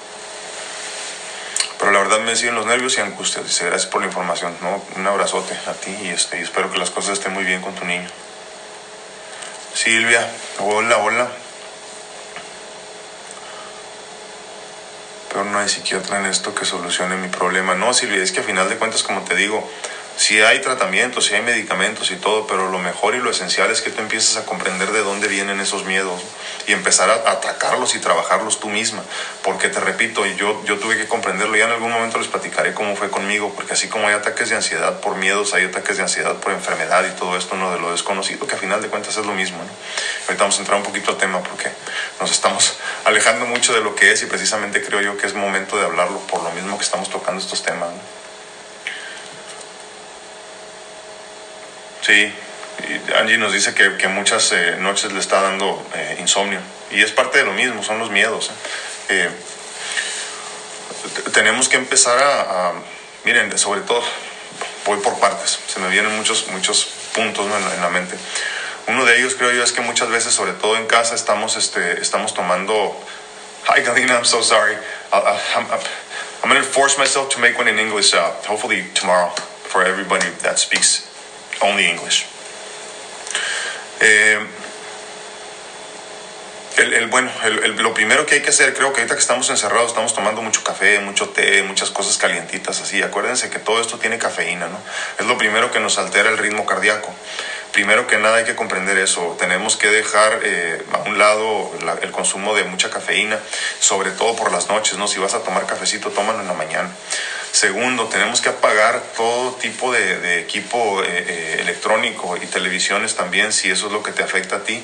[1.77, 3.45] Pero la verdad me siguen los nervios y angustias.
[3.45, 4.55] Dice, gracias por la información.
[4.61, 4.81] ¿no?
[4.95, 7.75] Un abrazote a ti y, este, y espero que las cosas estén muy bien con
[7.75, 8.07] tu niño.
[9.73, 10.25] Silvia,
[10.59, 11.27] hola, hola.
[15.33, 17.73] Pero no hay psiquiatra en esto que solucione mi problema.
[17.73, 19.67] No, Silvia, es que a final de cuentas, como te digo,
[20.15, 23.81] si hay tratamientos, si hay medicamentos y todo, pero lo mejor y lo esencial es
[23.81, 26.21] que tú empieces a comprender de dónde vienen esos miedos
[26.67, 29.03] y empezar a atacarlos y trabajarlos tú misma.
[29.41, 32.95] Porque te repito, yo, yo tuve que comprenderlo, ya en algún momento les platicaré cómo
[32.95, 36.35] fue conmigo, porque así como hay ataques de ansiedad por miedos, hay ataques de ansiedad
[36.35, 39.25] por enfermedad y todo esto, no de lo desconocido, que a final de cuentas es
[39.25, 39.57] lo mismo.
[40.27, 41.69] Ahorita vamos a entrar un poquito al tema porque
[42.19, 45.77] nos estamos alejando mucho de lo que es y precisamente creo yo que es momento
[45.77, 47.89] de hablarlo por lo mismo que estamos tocando estos temas.
[52.05, 52.33] Sí,
[53.15, 56.59] Angie nos dice que, que muchas eh, noches le está dando eh, insomnio
[56.91, 58.51] y es parte de lo mismo, son los miedos.
[59.07, 59.29] ¿eh?
[61.33, 62.73] tenemos que empezar a,
[63.23, 64.03] miren, sobre todo,
[64.85, 66.85] voy por partes, se me vienen muchos, muchos
[67.15, 68.17] puntos en, la mente.
[68.87, 72.01] Uno de ellos creo yo es que muchas veces, sobre todo en casa, estamos, este,
[72.01, 72.99] estamos tomando...
[73.65, 74.75] Hi Galina, I'm so sorry.
[75.13, 75.65] I'm,
[76.43, 79.29] I'm going to force myself to make one in English, uh, hopefully tomorrow,
[79.63, 81.12] for everybody that speaks
[81.63, 82.25] only English.
[83.99, 84.39] Eh,
[86.77, 87.31] el, bueno,
[87.77, 90.63] lo primero que hay que hacer, creo que ahorita que estamos encerrados, estamos tomando mucho
[90.63, 93.01] café, mucho té, muchas cosas calientitas así.
[93.01, 94.79] Acuérdense que todo esto tiene cafeína, ¿no?
[95.19, 97.13] Es lo primero que nos altera el ritmo cardíaco.
[97.73, 99.35] Primero que nada hay que comprender eso.
[99.39, 101.71] Tenemos que dejar eh, a un lado
[102.03, 103.39] el consumo de mucha cafeína,
[103.79, 105.07] sobre todo por las noches, ¿no?
[105.07, 106.91] Si vas a tomar cafecito, tómalo en la mañana.
[107.51, 113.71] Segundo, tenemos que apagar todo tipo de, equipo eh, eh, electrónico y televisiones también, si
[113.71, 114.83] eso es lo que te afecta a ti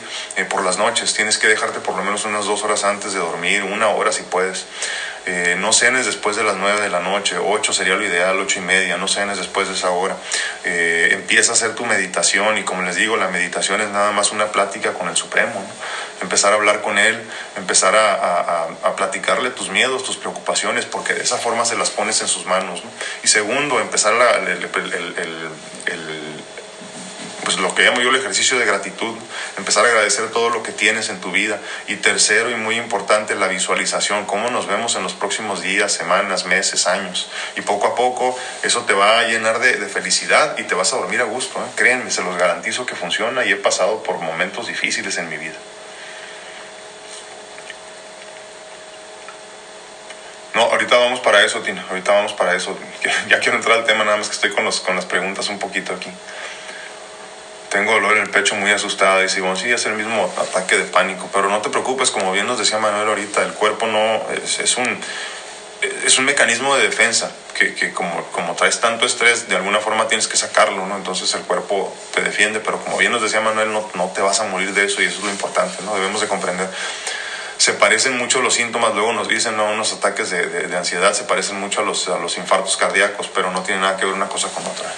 [0.50, 1.14] por las noches.
[1.14, 4.24] Tienes que dejarte por lo menos unas dos horas antes de dormir, una hora si
[4.24, 4.66] puedes.
[5.58, 8.62] No cenes después de las nueve de la noche, ocho sería lo ideal, ocho y
[8.62, 10.18] media, no cenes después de esa hora.
[10.64, 14.52] empieza a hacer tu meditación y como les digo, la meditación es nada más una
[14.52, 15.66] plática con el Supremo
[16.22, 17.22] empezar a hablar con él,
[17.56, 22.28] empezar a, platicarle tus miedos, tus preocupaciones, porque de esa forma se las pones en
[22.28, 22.84] sus manos.
[23.24, 24.14] Y segundo, empezar
[24.46, 24.70] el,
[27.50, 29.16] pues lo que llamo yo el ejercicio de gratitud,
[29.58, 31.60] empezar a agradecer todo lo que tienes en tu vida.
[31.88, 36.46] Y tercero y muy importante, la visualización, cómo nos vemos en los próximos días, semanas,
[36.46, 37.28] meses, años.
[37.56, 40.98] Y poco a poco eso te va a llenar de, felicidad y te vas a
[40.98, 41.58] dormir a gusto.
[41.58, 41.72] ¿eh?
[41.76, 45.58] Créanme, se los garantizo que funciona y he pasado por momentos difíciles en mi vida.
[50.54, 51.84] No, ahorita vamos para eso, Tina.
[51.90, 52.78] Ahorita vamos para eso.
[53.28, 55.58] Ya quiero entrar al tema, nada más que estoy con, los, con las preguntas un
[55.58, 56.12] poquito aquí.
[57.70, 59.22] Tengo dolor en el pecho muy asustada.
[59.22, 61.30] Dice, bueno, sí, es el mismo ataque de pánico.
[61.34, 65.00] Pero no te preocupes, como bien nos decía Manuel ahorita, el cuerpo no es, un,
[66.06, 67.32] es un mecanismo de defensa.
[67.54, 70.96] Que, que, como, como traes tanto estrés, de alguna forma tienes que sacarlo, ¿no?
[70.96, 74.40] Entonces el cuerpo te defiende, pero como bien nos decía Manuel, no, no te vas
[74.40, 75.94] a morir de eso y eso es lo importante, ¿no?
[75.94, 76.70] Debemos de comprender
[77.60, 79.66] se parecen mucho los síntomas, luego nos dicen ¿no?
[79.70, 83.52] unos ataques de, de, ansiedad, se parecen mucho a los, a los infartos cardíacos, pero
[83.52, 84.90] no tiene nada que ver una cosa con otra.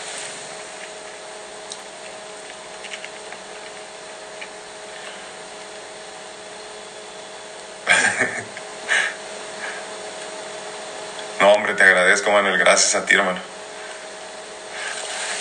[11.40, 11.84] no, hombre, te
[12.32, 13.40] Manuel, gracias a ti, hermano.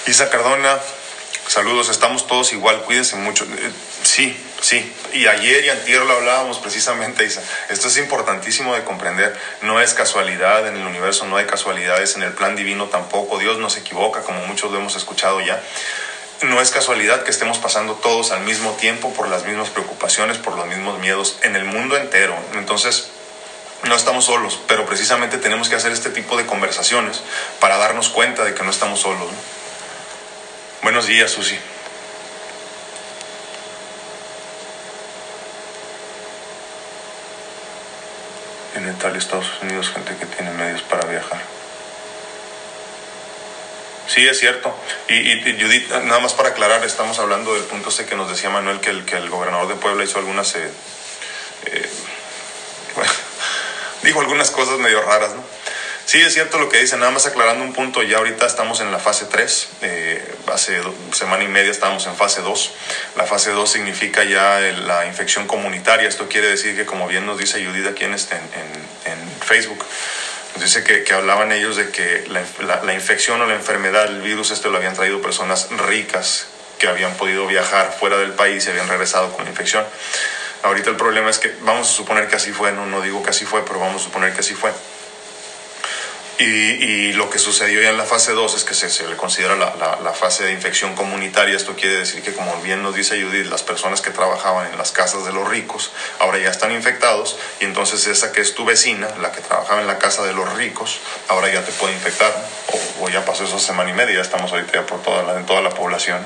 [0.07, 0.79] Isa Cardona,
[1.47, 3.45] saludos, estamos todos igual, cuídense mucho.
[3.45, 3.73] Eh,
[4.03, 7.43] sí, Sí, y ayer y antier lo hablábamos precisamente, Isa.
[7.71, 9.35] Esto es importantísimo de comprender.
[9.63, 13.39] No es casualidad en el universo, no hay casualidades en el plan divino tampoco.
[13.39, 15.63] Dios no se equivoca, como muchos lo hemos escuchado ya.
[16.43, 20.57] no es casualidad que estemos pasando todos al mismo tiempo por las mismas preocupaciones, por
[20.57, 22.37] los mismos miedos en el mundo entero.
[22.55, 23.09] Entonces,
[23.85, 27.23] no estamos solos, pero precisamente tenemos que hacer este tipo de conversaciones
[27.61, 29.31] para darnos cuenta de que no estamos solos.
[30.83, 31.59] Buenos días, Susi.
[38.77, 41.41] En Italia, Estados Unidos, gente que tiene medios para viajar.
[44.07, 44.75] Sí, es cierto.
[45.09, 48.81] Y, Judith, nada más para aclarar, estamos hablando del punto ese que nos decía Manuel,
[48.81, 50.71] que el, que el gobernador de Puebla hizo algunas, eh,
[51.67, 51.91] eh,
[54.03, 55.43] dijo algunas cosas medio raras, ¿no?
[56.11, 58.91] Sí, es cierto lo que dice, nada más aclarando un punto, ya ahorita estamos en
[58.91, 60.81] la fase 3, eh, hace
[61.13, 62.73] semana y media estábamos en fase 2.
[63.15, 67.39] La fase 2 significa ya la infección comunitaria, esto quiere decir que como bien nos
[67.39, 69.85] dice Judith aquí en, este, en, Facebook,
[70.57, 72.43] dice que, hablaban ellos de que la,
[72.83, 76.47] la, infección o la enfermedad, el virus este lo habían traído personas ricas
[76.81, 79.85] que habían podido viajar fuera del país y habían regresado con la infección.
[80.63, 83.31] Ahorita el problema es que vamos a suponer que así fue, no, no digo que
[83.31, 84.73] así fue, pero vamos a suponer que así fue.
[86.43, 89.75] Y, lo que sucedió ya en la fase 2 es que se, le considera la,
[90.03, 91.55] la, fase de infección comunitaria.
[91.55, 94.91] Esto quiere decir que, como bien nos dice Judith, las personas que trabajaban en las
[94.91, 99.09] casas de los ricos ahora ya están infectados y entonces esa que es tu vecina,
[99.21, 102.33] la que trabajaba en la casa de los ricos, ahora ya te puede infectar.
[103.01, 105.45] O, ya pasó esa semana y media, ya estamos ahorita ya por toda la, en
[105.45, 106.25] toda la población.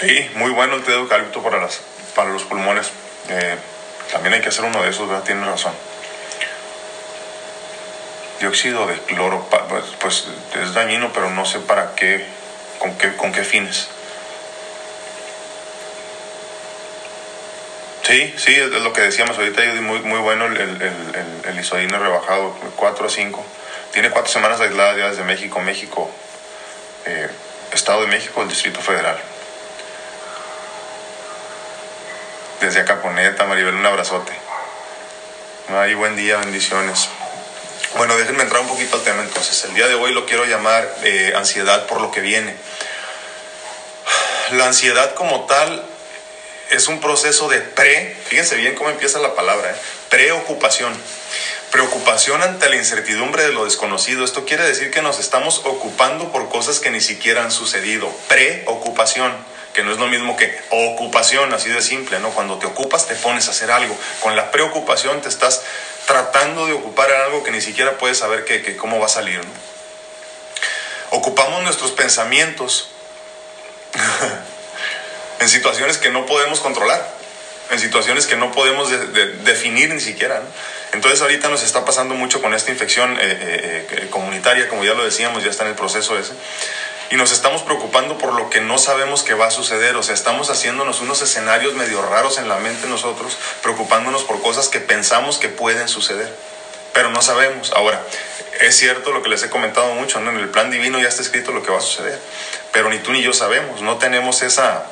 [0.00, 1.80] Sí, muy bueno el té de eucalipto para, las,
[2.14, 2.90] para los pulmones.
[3.30, 3.56] Eh,
[4.12, 5.24] también hay que hacer uno de esos, ¿verdad?
[5.24, 5.72] Tiene razón.
[8.38, 10.28] Dióxido de cloro, pues, pues,
[10.62, 12.24] es dañino, pero no sé para qué,
[12.78, 13.88] con qué, con qué fines.
[18.04, 22.56] Sí, sí, es lo que decíamos ahorita, muy, muy bueno el, el, el, isodine rebajado,
[22.76, 23.44] 4 a 5.
[23.92, 26.08] Tiene cuatro semanas aisladas ya desde México, México,
[27.04, 27.28] eh,
[27.72, 29.20] Estado de México, el Distrito Federal.
[32.60, 34.32] Desde acá, Poneta, Maribel, un abrazote.
[35.68, 37.08] Ay, buen día, bendiciones.
[37.96, 39.64] Bueno, déjenme entrar un poquito al tema entonces.
[39.64, 42.56] El día de hoy lo quiero llamar eh, ansiedad por lo que viene.
[44.52, 45.84] La ansiedad como tal
[46.70, 49.74] es un proceso de pre, fíjense bien cómo empieza la palabra, ¿eh?
[50.08, 50.92] preocupación.
[51.70, 54.24] Preocupación ante la incertidumbre de lo desconocido.
[54.24, 58.10] Esto quiere decir que nos estamos ocupando por cosas que ni siquiera han sucedido.
[58.26, 59.32] Preocupación
[59.78, 62.30] que no es lo mismo que ocupación, así de simple, ¿no?
[62.30, 63.96] Cuando te ocupas te pones a hacer algo.
[64.18, 65.62] Con la preocupación te estás
[66.04, 69.40] tratando de ocupar en algo que ni siquiera puedes saber que, cómo va a salir,
[71.10, 72.90] Ocupamos nuestros pensamientos
[75.38, 77.14] en situaciones que no podemos controlar,
[77.70, 78.90] en situaciones que no podemos
[79.44, 80.42] definir ni siquiera.
[80.92, 84.94] Entonces ahorita nos está pasando mucho con esta infección eh, eh, eh, comunitaria, como ya
[84.94, 86.32] lo decíamos, ya está en el proceso ese
[87.10, 89.96] y nos estamos preocupando por lo que no sabemos que va a suceder.
[89.96, 94.68] O sea, estamos haciéndonos unos escenarios medio raros en la mente nosotros, preocupándonos por cosas
[94.68, 96.30] que pensamos que pueden suceder,
[96.92, 97.72] pero no sabemos.
[97.72, 98.02] Ahora,
[98.60, 100.30] es cierto lo que les he comentado mucho, ¿no?
[100.30, 102.18] en el plan divino ya está escrito lo que va a suceder,
[102.72, 104.84] pero ni tú ni yo sabemos, no tenemos esa,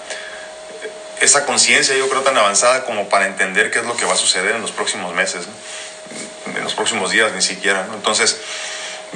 [1.21, 4.17] esa conciencia, yo creo, tan avanzada como para entender qué es lo que va a
[4.17, 5.47] suceder en los próximos meses,
[6.47, 7.87] en los próximos días ni siquiera.
[7.93, 8.39] Entonces,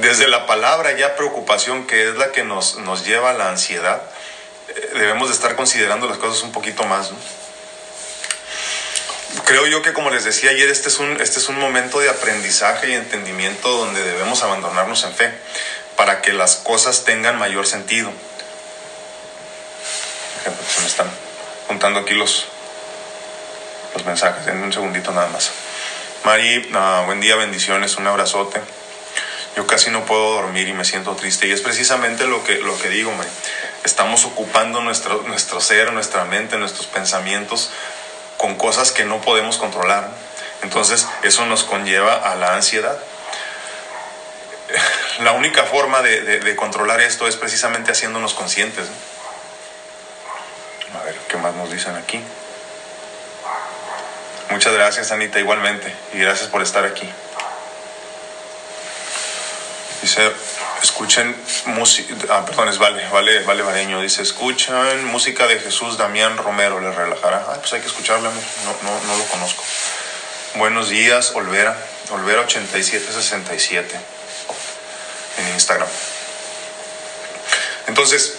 [0.00, 4.02] desde la palabra ya preocupación, que es la que nos, nos lleva a la ansiedad,
[4.68, 7.10] eh, debemos de estar considerando las cosas un poquito más.
[9.44, 12.08] Creo yo que como les decía ayer, este es, un, este es un momento de
[12.08, 15.32] aprendizaje y entendimiento donde debemos abandonarnos en fe
[15.96, 18.10] para que las cosas tengan mayor sentido.
[20.44, 21.10] Se me están
[21.68, 22.46] juntando aquí los,
[23.94, 25.50] los mensajes, en un segundito nada más.
[26.24, 28.60] Mari, ah, buen día, bendiciones, un abrazote
[29.56, 31.46] yo casi no puedo dormir y me siento triste.
[31.46, 33.24] Y es precisamente lo que, lo que digo, me
[33.84, 37.70] estamos ocupando nuestro, nuestro ser, nuestra mente, nuestros pensamientos
[38.36, 40.08] con cosas que no podemos controlar.
[40.62, 42.98] Entonces eso nos conlleva a la ansiedad.
[45.20, 48.86] La única forma de, controlar esto es precisamente haciéndonos conscientes.
[50.98, 52.20] A ver, ¿qué más nos dicen aquí?
[54.50, 55.94] Muchas gracias, Anita, igualmente.
[56.14, 57.08] Y gracias por estar aquí.
[60.10, 60.32] Dice,
[60.82, 61.36] escuchen
[61.66, 66.80] música, ah, perdón, es Vale, Vale, Vale Vareño, dice, escuchan música de Jesús Damián Romero,
[66.80, 67.46] les relajará.
[67.46, 69.62] Ah, pues hay que escucharla, no, no, no lo conozco.
[70.56, 71.76] Buenos días, Olvera,
[72.10, 74.00] Olvera 8767
[75.38, 75.88] en Instagram.
[77.86, 78.34] Entonces,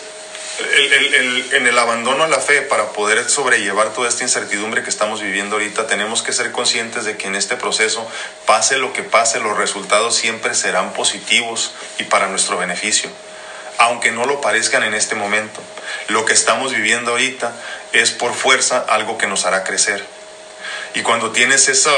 [0.59, 5.55] en el abandono a la fe, para poder sobrellevar toda esta incertidumbre que estamos viviendo
[5.55, 8.07] ahorita, tenemos que ser conscientes de que en este proceso,
[8.45, 13.09] pase lo que pase, los resultados siempre serán positivos y para nuestro beneficio,
[13.77, 15.61] aunque no lo parezcan en este momento.
[16.07, 17.53] Lo que estamos viviendo ahorita
[17.93, 20.03] es por fuerza algo que nos hará crecer.
[20.93, 21.91] Y cuando tienes esa,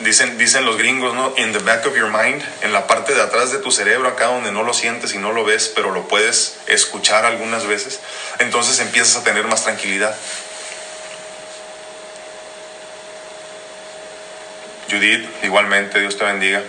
[0.00, 1.34] Dicen, dicen los gringos, ¿no?
[1.36, 4.26] In the back of your mind, en la parte de atrás de tu cerebro, acá
[4.26, 8.00] donde no lo sientes y no lo ves, pero lo puedes escuchar algunas veces,
[8.38, 10.16] entonces empiezas a tener más tranquilidad.
[14.90, 16.62] Judith, igualmente, Dios te bendiga.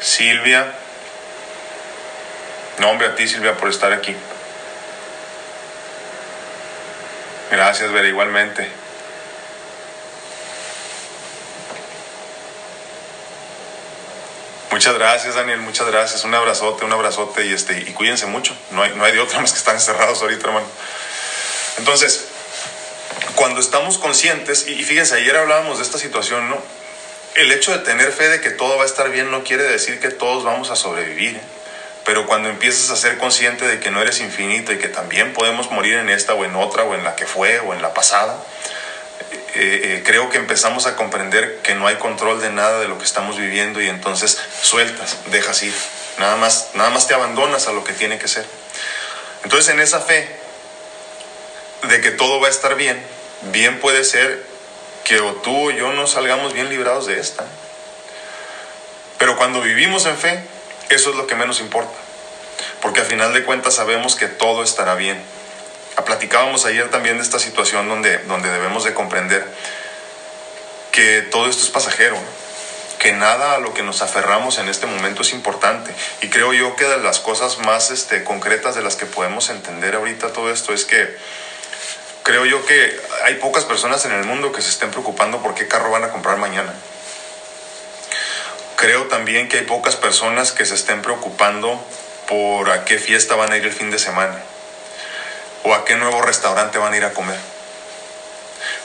[0.00, 0.72] Silvia,
[2.78, 4.14] nombre a ti, Silvia, por estar aquí.
[7.50, 8.79] Gracias, Vera, igualmente.
[14.80, 16.24] Muchas gracias, Daniel, muchas gracias.
[16.24, 18.56] Un abrazote, un abrazote y, este, y cuídense mucho.
[18.70, 20.66] No hay, no hay de otra más que están encerrados ahorita, hermano.
[21.76, 22.28] Entonces,
[23.34, 26.56] cuando estamos conscientes, y, fíjense, ayer hablábamos de esta situación, ¿no?
[27.34, 30.00] El hecho de tener fe de que todo va a estar bien no quiere decir
[30.00, 31.36] que todos vamos a sobrevivir.
[31.36, 31.42] ¿eh?
[32.06, 35.70] Pero cuando empiezas a ser consciente de que no eres infinito y que también podemos
[35.70, 38.42] morir en esta o en otra o en la que fue o en la pasada,
[39.54, 42.98] eh, eh, creo que empezamos a comprender que no hay control de nada de lo
[42.98, 45.74] que estamos viviendo y entonces sueltas, dejas ir,
[46.18, 48.46] nada más, nada más te abandonas a lo que tiene que ser.
[49.42, 50.28] Entonces en esa fe
[51.88, 53.02] de que todo va a estar bien,
[53.50, 54.44] bien puede ser
[55.04, 57.44] que o tú o yo no salgamos bien librados de esta.
[59.18, 60.44] Pero cuando vivimos en fe,
[60.90, 61.98] eso es lo que menos importa,
[62.80, 65.20] porque al final de cuentas sabemos que todo estará bien
[66.04, 69.46] platicábamos ayer también de esta situación donde, donde debemos de comprender
[70.92, 72.16] que todo esto es pasajero,
[72.98, 75.94] que nada a lo que nos aferramos en este momento es importante.
[76.20, 79.94] Y creo yo que de las cosas más este, concretas de las que podemos entender
[79.94, 81.16] ahorita todo esto es que
[82.22, 85.66] creo yo que hay pocas personas en el mundo que se estén preocupando por qué
[85.66, 86.74] carro van a comprar mañana.
[88.76, 91.82] Creo también que hay pocas personas que se estén preocupando
[92.28, 94.42] por a qué fiesta van a ir el fin de semana
[95.64, 97.38] o a qué nuevo restaurante van a ir a comer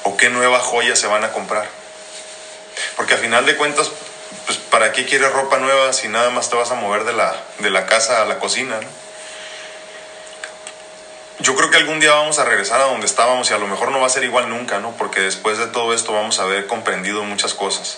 [0.03, 1.67] o qué nueva joya se van a comprar.
[2.95, 3.91] Porque al final de cuentas,
[4.45, 7.36] pues ¿para qué quieres ropa nueva si nada más te vas a mover de la,
[7.59, 8.80] de la casa a la cocina?
[11.39, 13.91] Yo creo que algún día vamos a regresar a donde estábamos y a lo mejor
[13.91, 14.91] no va a ser igual nunca, ¿no?
[14.91, 17.97] Porque después de todo esto vamos a haber comprendido muchas cosas.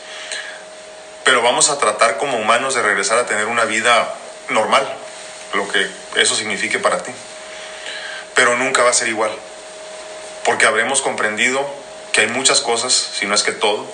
[1.24, 4.14] Pero vamos a tratar como humanos de regresar a tener una vida
[4.50, 4.88] normal,
[5.54, 7.12] lo que eso signifique para ti
[8.38, 9.32] pero nunca va a ser igual,
[10.46, 11.68] porque habremos comprendido
[12.14, 13.88] que hay muchas cosas, si no es que todo,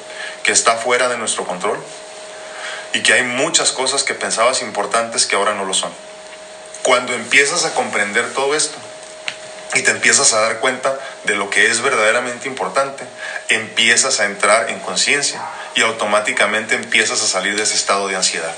[0.44, 1.82] que está fuera de nuestro control
[2.92, 5.94] y que hay muchas cosas que pensabas importantes que ahora no lo son.
[6.82, 8.76] Cuando empiezas a comprender todo esto
[9.76, 13.06] y te empiezas a dar cuenta de lo que es verdaderamente importante,
[13.48, 15.42] empiezas a entrar en conciencia
[15.74, 18.54] y automáticamente empiezas a salir de ese estado de ansiedad.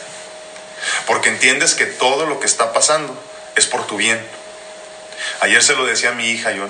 [1.05, 3.15] Porque entiendes que todo lo que está pasando
[3.55, 4.19] es por tu bien
[5.41, 6.67] Ayer se lo decía a mi hija, yo.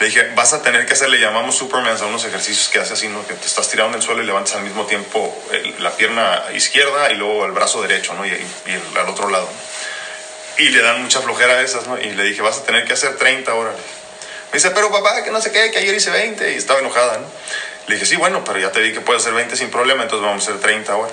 [0.00, 2.94] Le dije, vas a tener que hacer, le llamamos Superman a unos ejercicios que hace
[2.94, 3.26] así, ¿no?
[3.26, 5.36] Que te estás tirando en el suelo y levantas al mismo tiempo
[5.78, 8.26] la pierna izquierda y luego el brazo derecho, ¿no?
[8.26, 8.32] Y,
[8.98, 9.48] al otro lado.
[10.58, 11.98] Y le dan mucha flojera a esas, ¿no?
[11.98, 13.74] Y le dije, vas a tener que hacer 30 horas.
[14.50, 17.18] Me dice, pero papá, que no sé qué, que ayer hice 20 y estaba enojada,
[17.18, 17.26] ¿no?
[17.86, 20.26] Le dije, sí, bueno, pero ya te vi que puedes hacer 20 sin problema, entonces
[20.26, 21.12] vamos a hacer 30 ahora.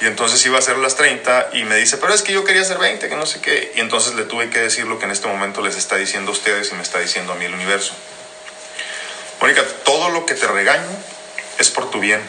[0.00, 2.62] Y entonces iba a hacer las 30 y me dice, pero es que yo quería
[2.62, 3.72] hacer 20, que no sé qué.
[3.74, 6.34] Y entonces le tuve que decir lo que en este momento les está diciendo a
[6.34, 7.92] ustedes y me está diciendo a mí el universo.
[9.40, 10.88] Mónica, todo lo que te regaño
[11.58, 12.22] es por tu bien.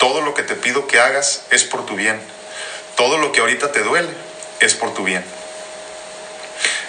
[0.00, 2.20] Todo lo que te pido que hagas es por tu bien.
[2.96, 4.10] Todo lo que ahorita te duele
[4.58, 5.24] es por tu bien.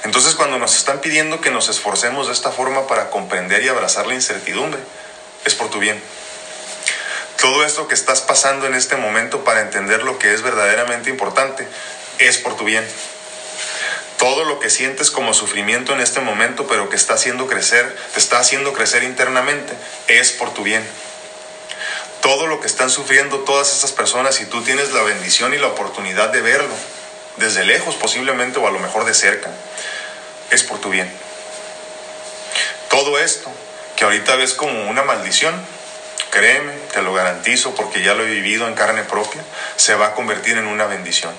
[0.04, 4.08] Entonces cuando nos están pidiendo que nos esforcemos de esta forma para comprender y abrazar
[4.08, 4.80] la incertidumbre,
[5.46, 6.02] es por tu bien
[7.44, 11.68] todo esto que estás pasando en este momento para entender lo que es verdaderamente importante
[12.18, 12.88] es por tu bien.
[14.18, 18.20] Todo lo que sientes como sufrimiento en este momento, pero que está haciendo crecer, te
[18.22, 19.74] está haciendo crecer internamente,
[20.08, 20.88] es por tu bien.
[22.22, 25.68] Todo lo que están sufriendo todas estas personas y tú tienes la bendición y la
[25.68, 26.74] oportunidad de verlo,
[27.36, 29.50] desde lejos posiblemente o a lo mejor de cerca,
[30.50, 31.12] es por tu bien.
[32.90, 33.52] Todo esto
[33.98, 35.54] que ahorita ves como una maldición,
[36.34, 39.44] créeme, te lo garantizo porque ya lo he vivido en carne propia,
[39.76, 41.32] se va a convertir en una bendición.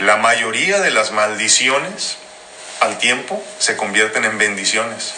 [0.00, 2.16] La mayoría de las maldiciones
[2.80, 5.12] al tiempo se convierten en bendiciones.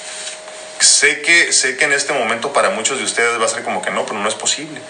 [0.80, 3.82] Sé que, sé que en este momento para muchos de ustedes va a ser como
[3.82, 4.80] que no, pero no es posible.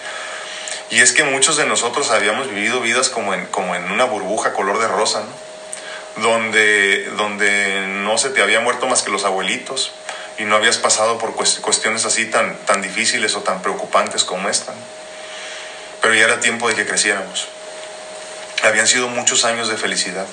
[0.89, 4.53] Y es que muchos de nosotros habíamos vivido vidas como en, como en una burbuja
[4.53, 5.21] color de rosa,
[6.17, 9.91] donde, donde no se te había muerto más que los abuelitos
[10.39, 14.73] y no habías pasado por cuestiones así tan, tan difíciles o tan preocupantes como esta.
[16.01, 17.49] Pero ya era tiempo de que creciéramos.
[18.63, 20.25] Habían sido muchos años de felicidad,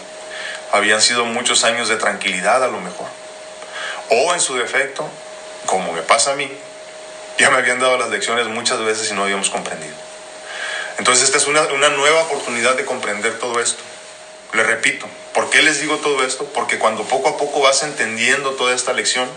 [0.72, 3.08] habían sido muchos años de tranquilidad a lo mejor.
[4.08, 5.08] O en su defecto,
[5.66, 6.50] como me pasa a mí,
[7.38, 9.94] ya me habían dado las lecciones muchas veces y no habíamos comprendido.
[10.98, 13.82] Entonces esta es una, una nueva oportunidad de comprender todo esto.
[14.52, 16.44] Le repito, ¿por qué les digo todo esto?
[16.54, 19.28] Porque cuando poco a poco vas entendiendo toda esta lección,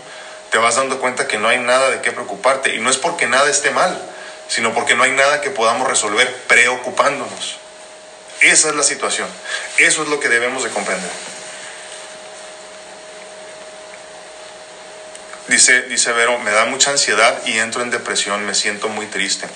[0.50, 2.74] te vas dando cuenta que no hay nada de qué preocuparte.
[2.74, 4.00] Y no es porque nada esté mal,
[4.48, 7.56] sino porque no hay nada que podamos resolver preocupándonos.
[8.40, 9.28] Esa es la situación.
[9.78, 11.10] Eso es lo que debemos de comprender.
[15.48, 19.48] Dice, dice Vero, me da mucha ansiedad y entro en depresión, me siento muy triste.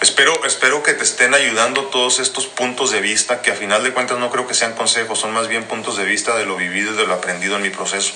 [0.00, 3.92] Espero, espero que te estén ayudando todos estos puntos de vista, que a final de
[3.92, 6.92] cuentas no creo que sean consejos, son más bien puntos de vista de lo vivido
[6.92, 8.12] y de lo aprendido en mi proceso.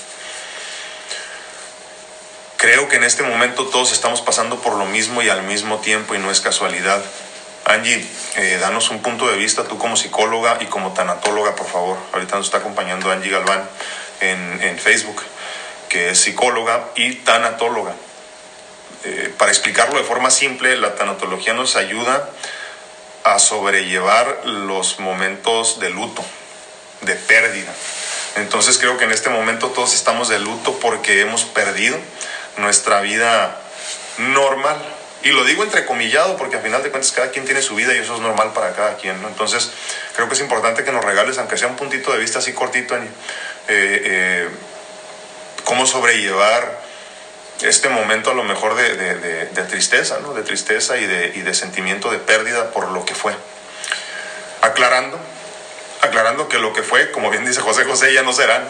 [2.58, 6.16] Creo que en este momento todos estamos pasando por lo mismo y al mismo tiempo
[6.16, 7.00] y no es casualidad.
[7.64, 8.04] Angie,
[8.34, 11.96] eh, danos un punto de vista, tú como psicóloga y como tanatóloga, por favor.
[12.12, 13.62] Ahorita nos está acompañando Angie Galván
[14.18, 15.22] en, en Facebook,
[15.88, 17.94] que es psicóloga y tanatóloga.
[19.04, 22.28] Eh, para explicarlo de forma simple, la tanatología nos ayuda
[23.22, 26.24] a sobrellevar los momentos de luto,
[27.02, 27.72] de pérdida.
[28.34, 31.96] Entonces creo que en este momento todos estamos de luto porque hemos perdido
[32.58, 33.56] nuestra vida
[34.18, 34.76] normal.
[35.22, 37.98] Y lo digo entrecomillado porque al final de cuentas cada quien tiene su vida y
[37.98, 39.20] eso es normal para cada quien.
[39.20, 39.28] ¿no?
[39.28, 39.70] Entonces
[40.14, 42.96] creo que es importante que nos regales, aunque sea un puntito de vista así cortito,
[42.96, 43.08] eh,
[43.68, 44.48] eh,
[45.64, 46.80] cómo sobrellevar
[47.62, 50.34] este momento a lo mejor de, tristeza, ¿no?
[50.34, 53.34] de tristeza y de, y de sentimiento de pérdida por lo que fue.
[54.62, 55.18] Aclarando,
[56.00, 58.62] aclarando que lo que fue, como bien dice José José, ya no será.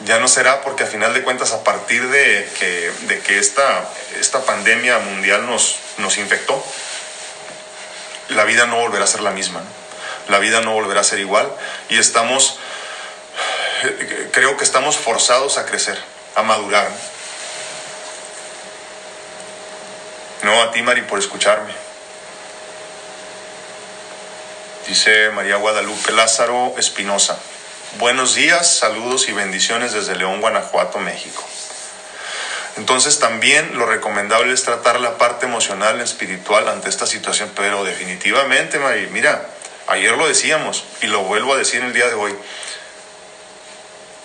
[0.00, 3.88] Ya no será porque a final de cuentas a partir de que, de que esta,
[4.18, 6.62] esta pandemia mundial nos, nos infectó,
[8.30, 9.62] la vida no volverá a ser la misma.
[10.28, 11.50] La vida no volverá a ser igual
[11.88, 12.58] y estamos,
[14.32, 15.98] creo que estamos forzados a crecer,
[16.34, 16.88] a madurar.
[20.42, 21.72] No, a ti, Mari, por escucharme.
[24.86, 27.38] Dice María Guadalupe Lázaro Espinosa.
[27.98, 31.44] Buenos días, saludos y bendiciones desde León, Guanajuato, México.
[32.76, 38.80] Entonces también lo recomendable es tratar la parte emocional, espiritual ante esta situación, pero definitivamente,
[38.80, 39.48] Mari, mira,
[39.86, 42.34] ayer lo decíamos y lo vuelvo a decir el día de hoy.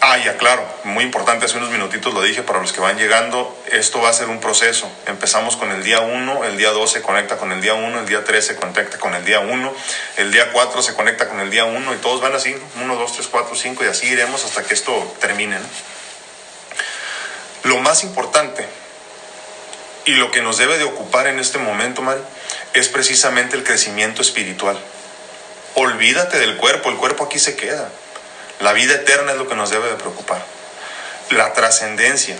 [0.02, 3.54] Ah, ya claro, muy importante, hace unos minutitos lo dije para los que van llegando,
[3.70, 4.90] esto va a ser un proceso.
[5.08, 8.06] Empezamos con el día 1, el día 2 se conecta con el día 1, el
[8.06, 9.74] día 3 se conecta con el día 1,
[10.16, 13.14] el día 4 se conecta con el día 1 y todos van así, 1, 2,
[13.14, 15.58] 3, 4, 5 y así iremos hasta que esto termine.
[17.64, 18.66] Lo más importante
[20.06, 22.22] y lo que nos debe de ocupar en este momento, Mari,
[22.74, 24.80] es precisamente el crecimiento espiritual.
[25.76, 27.92] Olvídate del cuerpo, el cuerpo aquí se queda.
[28.60, 30.44] La vida eterna es lo que nos debe de preocupar.
[31.32, 32.36] La trascendencia.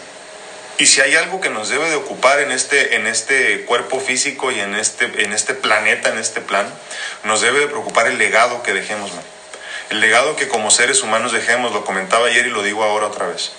[0.78, 4.52] Y si hay algo que nos debe de ocupar en este, en este cuerpo físico
[4.52, 6.68] y en este, en este planeta, en este plan,
[7.24, 9.12] nos debe de preocupar el legado que dejemos,
[9.90, 13.28] El legado que como seres humanos dejemos, lo comentaba ayer y lo digo ahora otra
[13.28, 13.52] vez.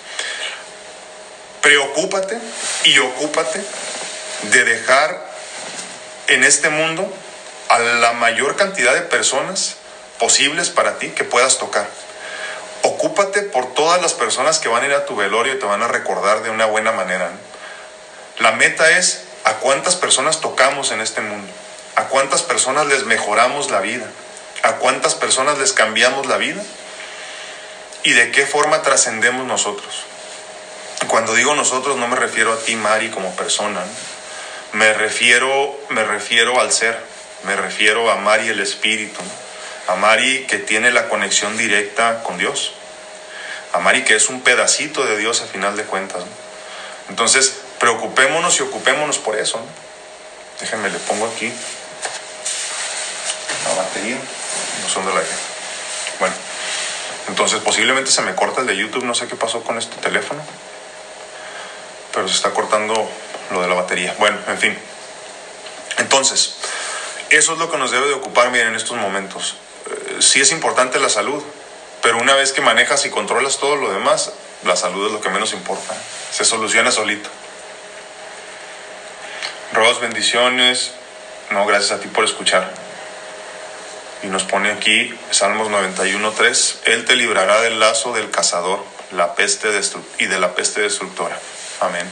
[1.61, 2.37] Preocúpate
[2.85, 3.61] y ocúpate
[4.43, 5.29] de dejar
[6.27, 7.11] en este mundo
[7.69, 9.75] a la mayor cantidad de personas
[10.19, 11.87] posibles para ti que puedas tocar
[12.83, 15.83] ocúpate por todas las personas que van a ir a tu velorio y te van
[15.83, 17.31] a recordar de una buena manera.
[18.39, 21.51] La meta es a cuántas personas tocamos en este mundo,
[21.95, 24.05] a cuántas personas les mejoramos la vida,
[24.63, 26.61] a cuántas personas les cambiamos la vida
[28.03, 30.03] y de qué forma trascendemos nosotros.
[31.07, 33.81] Cuando digo nosotros no me refiero a ti, Mari, como persona,
[34.73, 36.97] me, refiero, me refiero al ser,
[37.43, 39.21] me refiero a Mari el Espíritu
[39.91, 42.71] a Mari que tiene la conexión directa con Dios,
[43.73, 46.23] a Mari que es un pedacito de Dios a final de cuentas.
[47.09, 49.59] Entonces, preocupémonos y ocupémonos por eso.
[50.61, 51.51] Déjenme, le pongo aquí
[53.67, 54.17] la batería.
[54.81, 55.21] No son de la
[56.19, 56.35] Bueno,
[57.27, 60.41] entonces posiblemente se me corta el de YouTube, no sé qué pasó con este teléfono,
[62.13, 63.09] pero se está cortando
[63.51, 64.15] lo de la batería.
[64.19, 64.77] Bueno, en fin.
[65.97, 66.55] Entonces,
[67.29, 69.57] eso es lo que nos debe de ocupar, miren, en estos momentos
[70.19, 71.43] sí es importante la salud,
[72.01, 74.31] pero una vez que manejas y controlas todo lo demás,
[74.63, 75.95] la salud es lo que menos importa.
[76.31, 77.29] Se soluciona solito.
[79.73, 80.91] Ros, bendiciones.
[81.51, 82.71] No, gracias a ti por escuchar.
[84.23, 89.69] Y nos pone aquí Salmos 91.3, Él te librará del lazo del cazador la peste
[90.19, 91.37] y de la peste destructora.
[91.79, 92.07] Amén.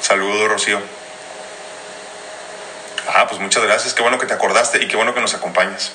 [0.00, 0.97] Saludo, Rocío.
[3.14, 3.94] Ah, pues muchas gracias.
[3.94, 5.92] Qué bueno que te acordaste y qué bueno que nos acompañas.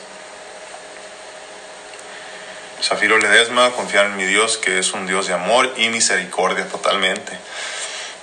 [2.81, 7.31] Zafiro Ledesma, confiar en mi Dios, que es un Dios de amor y misericordia totalmente.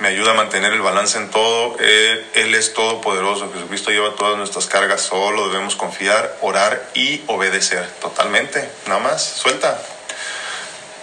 [0.01, 1.79] Me ayuda a mantener el balance en todo.
[1.79, 3.51] Él, Él es todopoderoso.
[3.53, 5.03] Jesucristo lleva todas nuestras cargas.
[5.03, 7.87] Solo debemos confiar, orar y obedecer.
[8.01, 8.69] Totalmente.
[8.87, 9.23] Nada más.
[9.23, 9.81] Suelta.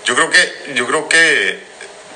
[0.04, 1.64] Yo creo que, yo creo que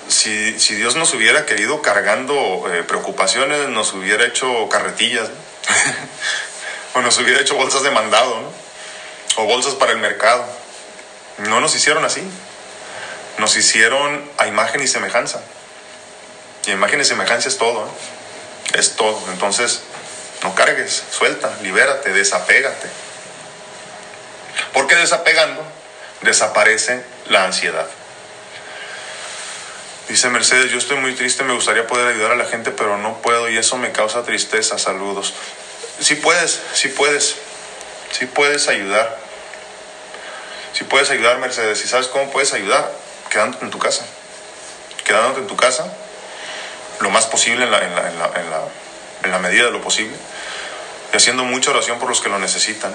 [0.08, 5.30] si, si Dios nos hubiera querido cargando eh, preocupaciones, nos hubiera hecho carretillas.
[6.94, 8.52] o nos hubiera hecho bolsas de mandado.
[9.38, 10.46] O bolsas para el mercado
[11.40, 12.22] no nos hicieron así.
[13.38, 15.42] Nos hicieron a imagen y semejanza.
[16.66, 17.86] Y imagen y semejanza es todo.
[17.86, 18.78] ¿eh?
[18.78, 19.20] Es todo.
[19.32, 19.82] Entonces,
[20.44, 22.88] no cargues, suelta, libérate, desapégate.
[24.74, 25.64] Porque desapegando,
[26.22, 27.88] desaparece la ansiedad.
[30.10, 33.22] Dice Mercedes, yo estoy muy triste, me gustaría poder ayudar a la gente, pero no
[33.22, 34.78] puedo y eso me causa tristeza.
[34.78, 35.34] Saludos.
[36.00, 37.36] Si puedes, si puedes,
[38.12, 39.18] si puedes ayudar.
[40.74, 42.92] Si puedes ayudar, Mercedes, y sabes cómo puedes ayudar,
[43.30, 44.06] quedándote en tu casa.
[45.06, 45.92] Quedándote en tu casa
[47.02, 48.18] lo más posible en la, en la, en
[48.50, 48.62] la,
[49.24, 50.16] en la medida de lo posible.
[51.12, 52.94] Y haciendo mucha oración por los que lo necesitan.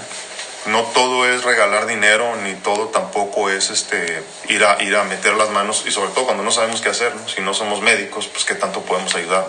[0.67, 5.35] No todo es regalar dinero, ni todo tampoco es este, ir, a, ir a meter
[5.35, 8.45] las manos, y sobre todo cuando no sabemos qué hacer, si no somos médicos, pues
[8.45, 9.47] qué tanto podemos ayudar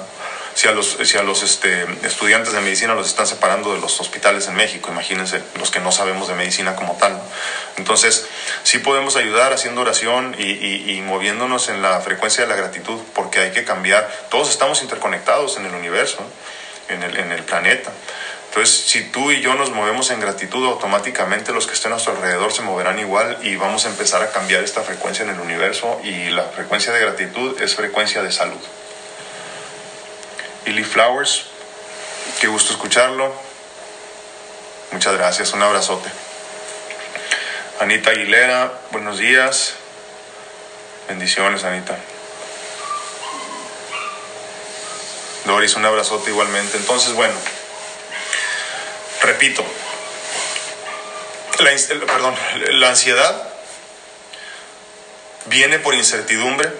[0.57, 4.01] si a los, si a los este, estudiantes de medicina los están separando de los
[4.01, 7.21] hospitales en México, imagínense los que no sabemos de medicina como tal.
[7.75, 8.27] Entonces,
[8.63, 13.51] sí podemos ayudar haciendo oración y, moviéndonos en la frecuencia de la gratitud, porque hay
[13.51, 14.09] que cambiar.
[14.31, 16.23] Todos estamos interconectados en el universo,
[16.89, 17.91] en el, en el planeta.
[18.57, 22.13] Entonces, si tú y yo nos movemos en gratitud, automáticamente los que estén a nuestro
[22.13, 26.01] alrededor se moverán igual y vamos a empezar a cambiar esta frecuencia en el universo
[26.03, 28.57] y la frecuencia de gratitud es frecuencia de salud.
[30.65, 31.45] Billy Flowers,
[32.41, 33.31] qué gusto escucharlo.
[34.91, 36.09] Muchas gracias, un abrazote.
[37.79, 39.75] Anita Aguilera, buenos días.
[41.07, 41.95] Bendiciones, Anita.
[45.45, 46.77] Doris, un abrazote igualmente.
[46.77, 47.35] Entonces, bueno,
[49.37, 49.63] repito,
[51.59, 51.71] la,
[52.07, 52.35] perdón,
[52.71, 53.47] la ansiedad
[55.45, 56.71] viene por incertidumbre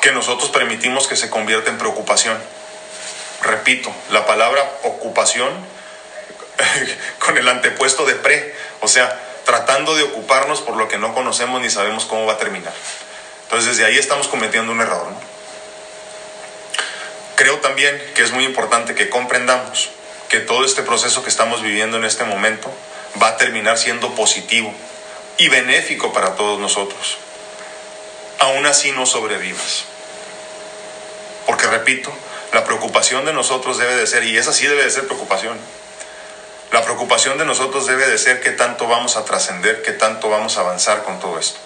[0.00, 2.36] que nosotros permitimos que se convierta en preocupación.
[3.42, 5.50] Repito, la palabra ocupación
[7.20, 11.60] con el antepuesto de pre, o sea, tratando de ocuparnos por lo que no conocemos
[11.60, 12.72] ni sabemos cómo va a terminar.
[13.44, 15.06] Entonces desde ahí estamos cometiendo un error.
[17.36, 19.90] Creo también que es muy importante que comprendamos
[20.30, 22.72] que todo este proceso que estamos viviendo en este momento
[23.20, 24.72] va a terminar siendo positivo
[25.38, 27.18] y benéfico para todos nosotros.
[28.38, 29.84] Aún así no sobrevivas.
[31.46, 32.12] Porque repito,
[32.52, 35.58] la preocupación de nosotros debe de ser, y esa sí debe de ser preocupación,
[36.70, 40.56] la preocupación de nosotros debe de ser qué tanto vamos a trascender, qué tanto vamos
[40.56, 41.58] a avanzar con todo esto,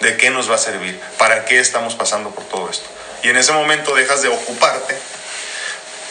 [0.00, 2.84] de qué nos va a servir, para qué estamos pasando por todo esto.
[3.22, 4.98] Y en ese momento dejas de ocuparte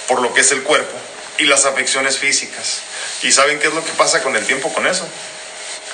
[0.07, 0.97] por lo que es el cuerpo
[1.41, 2.81] y las afecciones físicas.
[3.23, 5.07] ¿Y saben qué es lo que pasa con el tiempo con eso?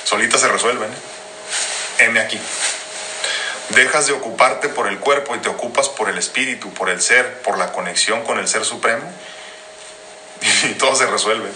[0.04, 0.92] Solitas se resuelven.
[0.92, 2.06] ¿eh?
[2.06, 2.38] M aquí.
[3.70, 7.42] Dejas de ocuparte por el cuerpo y te ocupas por el espíritu, por el ser,
[7.44, 9.10] por la conexión con el ser supremo.
[10.64, 11.50] Y todo se resuelve.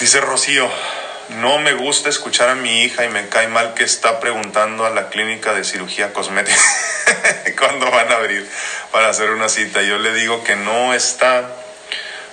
[0.00, 0.70] Dice Rocío,
[1.28, 4.90] no me gusta escuchar a mi hija y me cae mal que está preguntando a
[4.90, 6.56] la clínica de cirugía cosmética
[7.58, 8.48] cuándo van a abrir
[8.92, 9.82] para hacer una cita.
[9.82, 11.48] Yo le digo que no está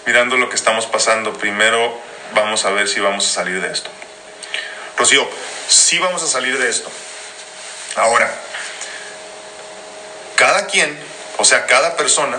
[0.05, 1.33] mirando lo que estamos pasando.
[1.33, 1.99] Primero
[2.33, 3.89] vamos a ver si vamos a salir de esto.
[4.97, 5.27] Rocío,
[5.67, 6.91] sí vamos a salir de esto.
[7.95, 8.31] Ahora,
[10.35, 10.97] cada quien,
[11.37, 12.37] o sea, cada persona,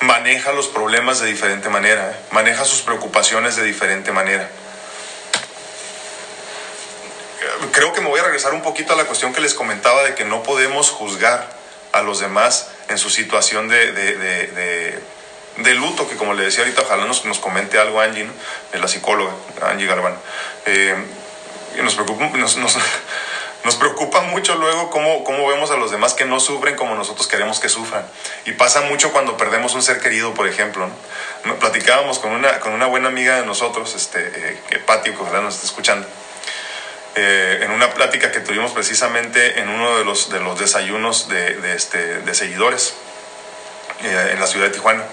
[0.00, 2.16] maneja los problemas de diferente manera, ¿eh?
[2.30, 4.48] maneja sus preocupaciones de diferente manera.
[7.74, 10.14] Creo que me voy a regresar un poquito a la cuestión que les comentaba de
[10.14, 11.50] que no podemos juzgar
[11.90, 13.90] a los demás en su situación de,
[15.56, 18.28] de, luto, que como le decía ahorita, ojalá nos, nos comente algo Angie,
[18.70, 20.16] de la psicóloga, Angie Galván.
[20.66, 20.94] Eh,
[21.82, 22.56] nos, preocupa, nos,
[23.64, 27.26] nos preocupa mucho luego cómo, cómo, vemos a los demás que no sufren como nosotros
[27.26, 28.06] queremos que sufran.
[28.44, 30.88] Y pasa mucho cuando perdemos un ser querido, por ejemplo.
[31.44, 31.56] ¿no?
[31.56, 35.54] Platicábamos con una, con una buena amiga de nosotros, este, eh, Patio, que ojalá nos
[35.54, 36.06] esté escuchando,
[37.16, 41.54] eh, en una plática que tuvimos precisamente en uno de los, de los desayunos de,
[41.54, 42.94] de, este, de seguidores
[44.02, 45.04] eh, en la ciudad de Tijuana.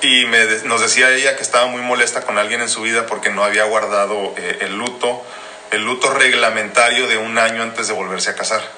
[0.00, 3.30] y me, nos decía ella que estaba muy molesta con alguien en su vida porque
[3.30, 5.22] no había guardado eh, el luto,
[5.70, 8.62] el luto reglamentario de un año antes de volverse a casar.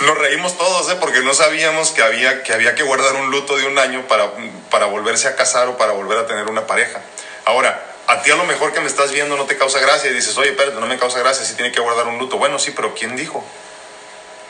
[0.00, 0.96] Nos reímos todos, ¿eh?
[0.98, 4.32] porque no sabíamos que había, que había que guardar un luto de un año para,
[4.70, 7.00] para volverse a casar o para volver a tener una pareja.
[7.44, 10.14] Ahora, a ti a lo mejor que me estás viendo no te causa gracia y
[10.14, 12.38] dices, oye, espérate, no me causa gracia, si tiene que guardar un luto.
[12.38, 13.44] Bueno, sí, pero ¿quién dijo?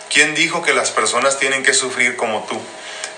[0.09, 2.59] ¿Quién dijo que las personas tienen que sufrir como tú?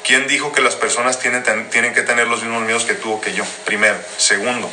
[0.03, 3.21] ¿Quién dijo que las personas tienen, tienen que tener los mismos miedos que tú o
[3.21, 3.45] que yo?
[3.65, 3.97] Primero.
[4.17, 4.69] Segundo,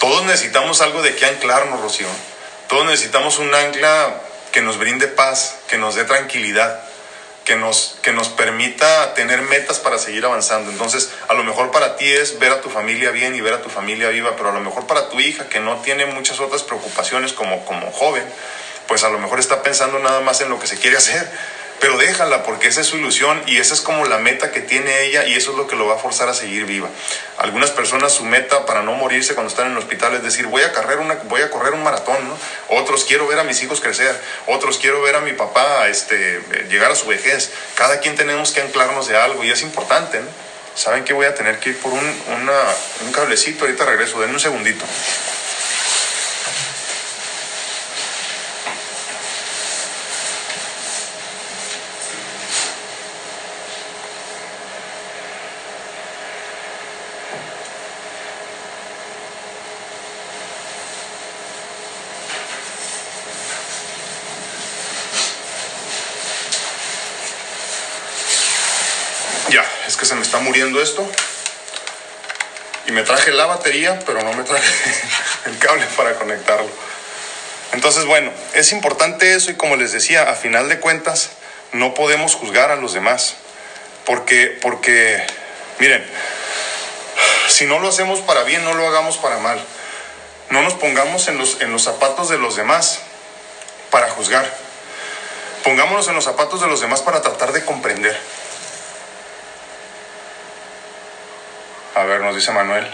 [0.00, 2.08] todos necesitamos algo de que anclarnos, Rocío.
[2.68, 6.82] Todos necesitamos un ancla que nos brinde paz, que nos dé tranquilidad,
[7.44, 10.70] que nos, que nos permita tener metas para seguir avanzando.
[10.70, 13.62] Entonces, a lo mejor para ti es ver a tu familia bien y ver a
[13.62, 16.62] tu familia viva, pero a lo mejor para tu hija, que no tiene muchas otras
[16.62, 18.24] preocupaciones como, como joven,
[18.88, 21.30] pues a lo mejor está pensando nada más en lo que se quiere hacer
[21.80, 25.02] pero déjala porque esa es su ilusión y esa es como la meta que tiene
[25.02, 26.88] ella y eso es lo que lo va a forzar a seguir viva.
[27.38, 30.62] Algunas personas su meta para no morirse cuando están en el hospital es decir, voy
[30.62, 32.38] a correr, una, voy a correr un maratón, ¿no?
[32.68, 36.90] Otros quiero ver a mis hijos crecer, otros quiero ver a mi papá este, llegar
[36.90, 37.50] a su vejez.
[37.74, 40.26] Cada quien tenemos que anclarnos de algo y es importante, ¿no?
[40.74, 44.40] Saben que voy a tener que ir por un, un cablecito, ahorita regreso, denme un
[44.40, 44.84] segundito.
[70.54, 71.04] Muriendo esto.
[72.86, 74.72] Y me traje la batería, pero no me traje
[75.46, 76.68] el cable para conectarlo.
[77.72, 81.30] Entonces, bueno, es importante eso y como les decía, a final de cuentas,
[81.72, 83.34] no podemos juzgar a los demás.
[84.06, 85.26] Porque, porque,
[85.80, 86.06] miren,
[87.48, 89.58] si no lo hacemos para bien, no lo hagamos para mal.
[90.50, 93.00] No nos pongamos en los, en los zapatos de los demás
[93.90, 94.48] para juzgar.
[95.64, 98.16] Pongámonos en los zapatos de los demás para tratar de comprender.
[101.94, 102.86] A ver, nos dice Manuel.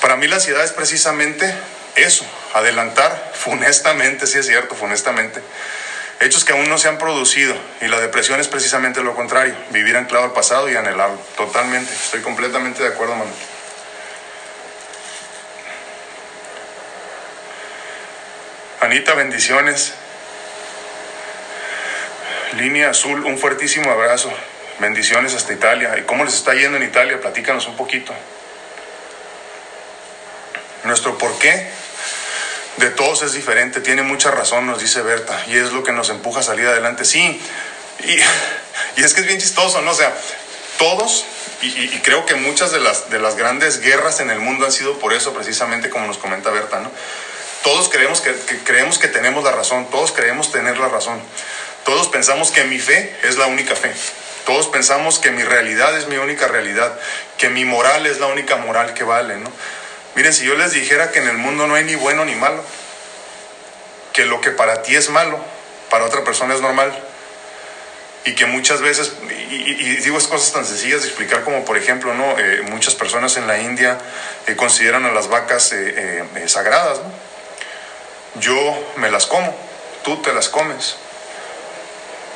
[0.00, 1.54] Para mí la ansiedad es precisamente
[1.96, 5.40] eso, adelantar funestamente, sí es cierto, funestamente,
[6.20, 7.54] hechos que aún no se han producido.
[7.80, 11.18] Y la depresión es precisamente lo contrario, vivir anclado al pasado y anhelarlo.
[11.36, 13.34] Totalmente, estoy completamente de acuerdo, Manuel.
[18.80, 19.94] Anita, bendiciones.
[22.52, 24.30] Línea azul, un fuertísimo abrazo.
[24.78, 25.96] Bendiciones hasta Italia.
[25.98, 27.20] ¿Y cómo les está yendo en Italia?
[27.20, 28.12] Platícanos un poquito.
[30.84, 31.68] Nuestro porqué
[32.78, 33.80] de todos es diferente.
[33.80, 35.44] Tiene mucha razón, nos dice Berta.
[35.46, 37.04] Y es lo que nos empuja a salir adelante.
[37.04, 37.40] Sí.
[38.00, 39.92] Y, es que es bien chistoso, ¿no?
[39.92, 40.12] O sea,
[40.78, 41.24] todos,
[41.62, 44.98] y, creo que muchas de las, de las grandes guerras en el mundo han sido
[44.98, 46.90] por eso, precisamente como nos comenta Berta, ¿no?
[47.62, 51.22] Todos creemos que, que creemos que tenemos la razón, todos creemos tener la razón.
[51.84, 53.92] Todos pensamos que mi fe es la única fe.
[54.44, 56.98] Todos pensamos que mi realidad es mi única realidad,
[57.38, 59.50] que mi moral es la única moral que vale, ¿no?
[60.14, 62.62] Miren, si yo les dijera que en el mundo no hay ni bueno ni malo,
[64.12, 65.38] que lo que para ti es malo,
[65.90, 66.92] para otra persona es normal,
[68.26, 69.12] y que muchas veces,
[69.50, 72.38] y, digo es cosas tan sencillas de explicar como por ejemplo, ¿no?
[72.38, 73.98] Eh, muchas personas en la India
[74.46, 77.34] eh, consideran a las vacas eh, sagradas, ¿no?
[78.40, 79.54] Yo me las como,
[80.04, 80.96] tú te las comes.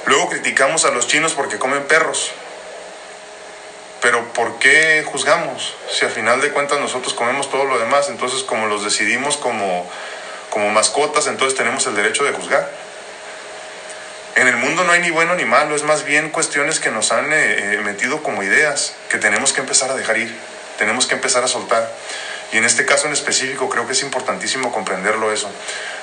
[0.09, 2.30] Luego criticamos a los chinos porque comen perros.
[4.00, 5.74] Pero ¿por qué juzgamos?
[5.92, 9.86] Si al final de cuentas nosotros comemos todo lo demás, entonces como los decidimos como,
[10.48, 12.70] como mascotas, entonces tenemos el derecho de juzgar.
[14.36, 17.12] En el mundo no hay ni bueno ni malo, es más bien cuestiones que nos
[17.12, 20.34] han eh, eh, metido como ideas que tenemos que empezar a dejar ir,
[20.78, 21.86] tenemos que empezar a soltar.
[22.50, 25.50] Y en este caso en específico creo que es importantísimo comprenderlo eso.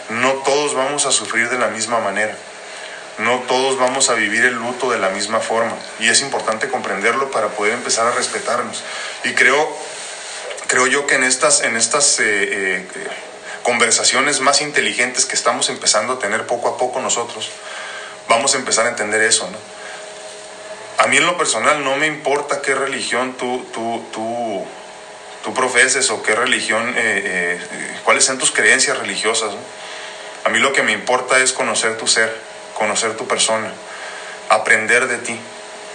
[0.10, 2.36] No todos vamos a sufrir de la misma manera.
[3.18, 7.32] No todos vamos a vivir el luto de la misma forma y es importante comprenderlo
[7.32, 8.84] para poder empezar a respetarnos.
[9.24, 9.78] Y creo,
[10.68, 12.88] creo yo que en estas, en estas eh, eh,
[13.64, 17.52] conversaciones más inteligentes que estamos empezando a tener poco a poco nosotros,
[18.28, 19.50] vamos a empezar a entender eso.
[19.50, 19.58] ¿no?
[20.98, 24.66] A mí en lo personal no me importa qué religión tú, tú, tú,
[25.42, 27.58] tú profeses o qué religión, eh,
[28.04, 29.54] cuáles sean tus creencias religiosas.
[30.44, 33.72] A mí lo que me importa es conocer tu ser conocer tu persona,
[34.50, 35.40] aprender de ti,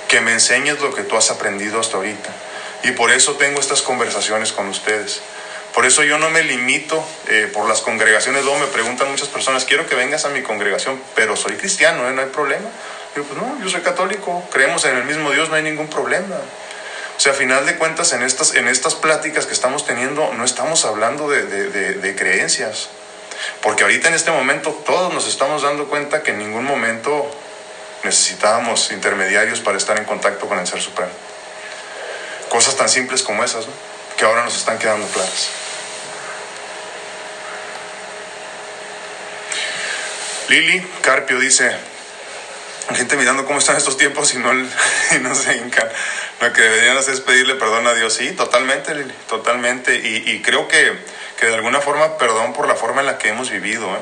[0.09, 2.31] que me enseñes lo que tú has aprendido hasta ahorita.
[2.83, 5.20] Y por eso tengo estas conversaciones con ustedes.
[5.72, 8.45] Por eso yo no me limito eh, por las congregaciones.
[8.45, 12.12] Luego me preguntan muchas personas, quiero que vengas a mi congregación, pero soy cristiano, ¿eh?
[12.12, 12.68] no hay problema.
[13.14, 16.37] Yo, pues no, yo soy católico, creemos en el mismo Dios, no hay ningún problema.
[17.16, 20.43] O sea, a final de cuentas, en estas, en estas pláticas que estamos teniendo, no
[20.43, 22.89] estamos hablando de, creencias.
[23.62, 27.30] Porque ahorita en este momento todos nos estamos dando cuenta que en ningún momento
[28.03, 31.12] necesitábamos intermediarios para estar en contacto con el Ser Supremo.
[32.49, 33.72] Cosas tan simples como esas, ¿no?
[34.16, 35.49] que ahora nos están quedando claras.
[40.49, 41.76] Lili Carpio dice,
[42.95, 45.88] gente mirando cómo están estos tiempos y no, y no se hincan.
[46.41, 48.14] Lo que deberían hacer es pedirle perdón a Dios.
[48.14, 48.95] Sí, totalmente,
[49.28, 49.97] totalmente.
[49.97, 50.99] Y, y creo que,
[51.38, 53.86] que, de alguna forma perdón por la forma en la que hemos vivido.
[53.86, 54.01] ¿eh?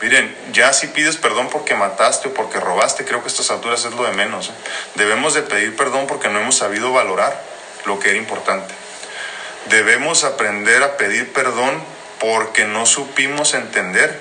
[0.00, 3.84] Miren, ya si pides perdón porque mataste o porque robaste, creo que a estas alturas
[3.84, 4.48] es lo de menos.
[4.48, 4.52] ¿eh?
[4.96, 7.40] Debemos de pedir perdón porque no hemos sabido valorar
[7.84, 8.74] lo que era importante.
[9.68, 11.82] Debemos aprender a pedir perdón
[12.18, 14.20] porque no supimos entender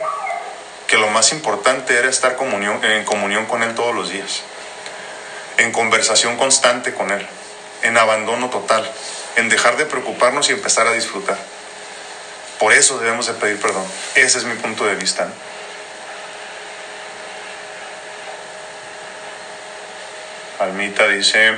[0.91, 4.41] que lo más importante era estar comunión, en comunión con Él todos los días,
[5.57, 7.25] en conversación constante con Él,
[7.81, 8.91] en abandono total,
[9.37, 11.37] en dejar de preocuparnos y empezar a disfrutar.
[12.59, 13.85] Por eso debemos de pedir perdón.
[14.15, 15.29] Ese es mi punto de vista.
[20.59, 21.55] Almita dice,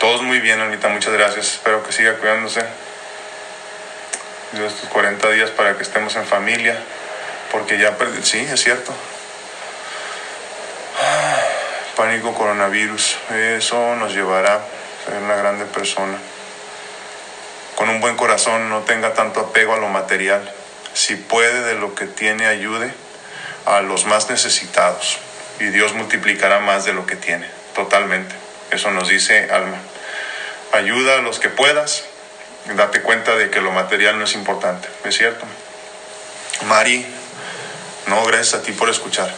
[0.00, 1.46] todos muy bien, Almita, muchas gracias.
[1.46, 2.64] Espero que siga cuidándose.
[4.50, 6.76] De estos 40 días para que estemos en familia
[7.54, 8.92] porque ya perdí, sí, es cierto.
[11.96, 16.18] Pánico coronavirus, eso nos llevará a ser una grande persona.
[17.76, 20.52] Con un buen corazón, no tenga tanto apego a lo material.
[20.94, 22.92] Si puede de lo que tiene, ayude
[23.66, 25.18] a los más necesitados.
[25.60, 28.34] Y Dios multiplicará más de lo que tiene, totalmente.
[28.72, 29.78] Eso nos dice Alma.
[30.72, 32.04] Ayuda a los que puedas,
[32.74, 35.46] date cuenta de que lo material no es importante, ¿es cierto?
[36.66, 37.06] Mari
[38.06, 39.32] no, gracias a ti por escuchar.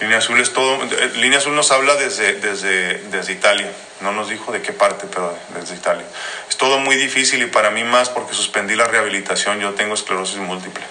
[0.00, 0.82] Línea Azul es todo.
[0.84, 3.70] Eh, Línea Azul nos habla desde, desde, desde Italia.
[4.00, 6.04] No nos dijo de qué parte, pero desde Italia.
[6.48, 9.58] Es todo muy difícil y para mí más porque suspendí la rehabilitación.
[9.58, 10.84] Yo tengo esclerosis múltiple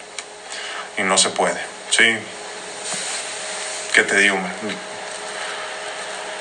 [0.97, 1.59] y no se puede.
[1.89, 2.17] Sí.
[3.93, 4.37] ¿Qué te digo?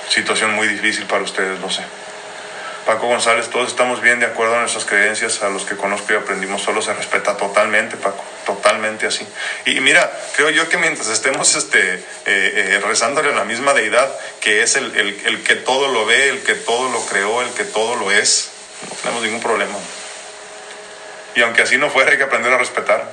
[0.08, 1.82] Situación muy difícil para ustedes, no sé.
[2.86, 6.16] Paco González, todos estamos bien de acuerdo a nuestras creencias, a los que conozco y
[6.16, 9.26] aprendimos solo se respeta totalmente, Paco, totalmente así.
[9.64, 14.08] Y mira, creo yo que mientras estemos este, eh, eh, rezándole a la misma deidad,
[14.40, 17.50] que es el, el, el que todo lo ve, el que todo lo creó, el
[17.50, 18.50] que todo lo es,
[18.88, 19.76] no tenemos ningún problema.
[21.34, 23.12] Y aunque así no fuera, hay que aprender a respetar.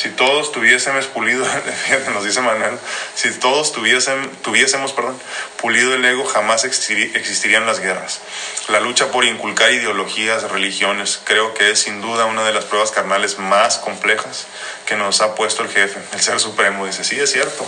[0.00, 1.44] Si todos tuviésemos pulido,
[2.14, 2.78] nos dice Manuel,
[3.14, 5.20] si todos tuviésemos, tuviésemos perdón,
[5.60, 8.22] pulido el ego, jamás existirían las guerras.
[8.68, 12.92] La lucha por inculcar ideologías, religiones, creo que es sin duda una de las pruebas
[12.92, 14.46] carnales más complejas
[14.86, 16.86] que nos ha puesto el jefe, el Ser Supremo.
[16.86, 17.66] Dice, sí, es cierto.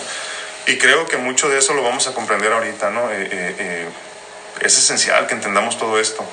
[0.66, 3.10] Y creo que mucho de eso lo vamos a comprender ahorita, ¿no?
[3.10, 3.88] Eh, eh, eh,
[4.62, 6.24] es esencial que entendamos todo esto.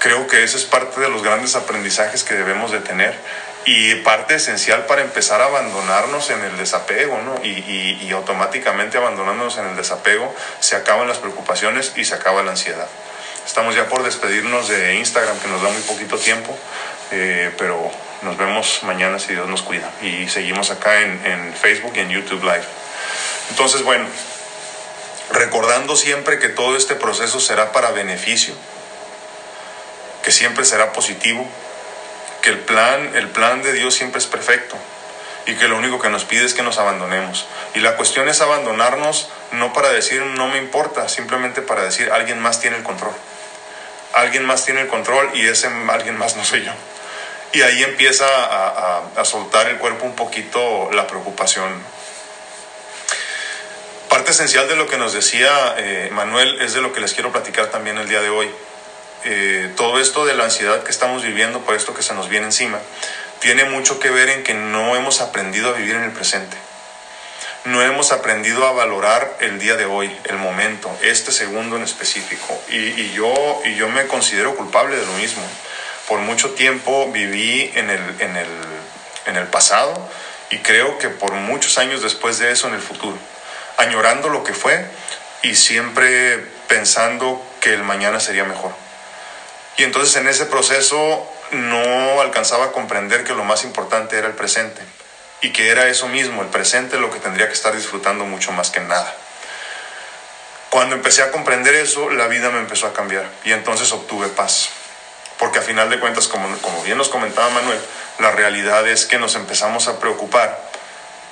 [0.00, 3.18] Creo que eso es parte de los grandes aprendizajes que debemos de tener
[3.64, 7.44] y parte esencial para empezar a abandonarnos en el desapego, ¿no?
[7.44, 12.52] Y, y, automáticamente abandonándonos en el desapego se acaban las preocupaciones y se acaba la
[12.52, 12.88] ansiedad.
[13.46, 16.56] Estamos ya por despedirnos de Instagram, que nos da muy poquito tiempo,
[17.10, 17.90] eh, pero
[18.22, 19.90] nos vemos mañana si Dios nos cuida.
[20.02, 22.64] Y seguimos acá en, en Facebook y en YouTube Live.
[23.50, 24.06] Entonces, bueno,
[25.32, 28.54] recordando siempre que todo este proceso será para beneficio,
[30.22, 31.46] que siempre será positivo,
[32.42, 34.76] que el plan, el plan de Dios siempre es perfecto
[35.46, 37.46] y que lo único que nos pide es que nos abandonemos.
[37.74, 42.40] Y la cuestión es abandonarnos no para decir no me importa, simplemente para decir alguien
[42.40, 43.14] más tiene el control.
[44.12, 46.72] Alguien más tiene el control y ese alguien más no soy yo.
[47.52, 51.82] Y ahí empieza a, soltar el cuerpo un poquito la preocupación.
[54.08, 57.32] Parte esencial de lo que nos decía eh, Manuel es de lo que les quiero
[57.32, 58.50] platicar también el día de hoy.
[59.24, 62.46] Eh, todo esto de la ansiedad que estamos viviendo por esto que se nos viene
[62.46, 62.80] encima,
[63.40, 66.56] tiene mucho que ver en que no hemos aprendido a vivir en el presente.
[67.64, 72.58] No hemos aprendido a valorar el día de hoy, el momento, este segundo en específico.
[72.70, 75.42] Y, yo, y yo me considero culpable de lo mismo.
[76.08, 78.48] Por mucho tiempo viví en el, en el,
[79.26, 80.08] en el pasado
[80.50, 83.16] y creo que por muchos años después de eso en el futuro,
[83.76, 84.86] añorando lo que fue
[85.42, 88.72] y siempre pensando que el mañana sería mejor.
[89.80, 94.34] Y entonces en ese proceso no alcanzaba a comprender que lo más importante era el
[94.34, 94.82] presente
[95.40, 98.68] y que era eso mismo, el presente, lo que tendría que estar disfrutando mucho más
[98.68, 99.16] que nada.
[100.68, 104.68] Cuando empecé a comprender eso, la vida me empezó a cambiar y entonces obtuve paz.
[105.38, 107.80] Porque a final de cuentas, como, como bien nos comentaba Manuel,
[108.18, 110.60] la realidad es que nos empezamos a preocupar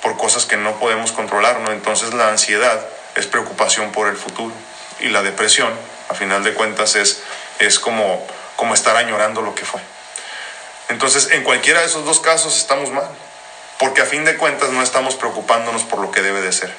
[0.01, 1.71] por cosas que no podemos controlar, ¿no?
[1.71, 2.83] Entonces la ansiedad
[3.13, 4.55] es preocupación por el futuro
[5.01, 5.71] y la depresión,
[6.09, 7.21] a final de cuentas, es,
[7.59, 9.81] es como, como estar añorando lo que fue.
[10.89, 13.09] Entonces, en cualquiera de esos dos casos estamos mal,
[13.77, 16.73] porque a fin de cuentas no estamos preocupándonos por lo que debe de ser.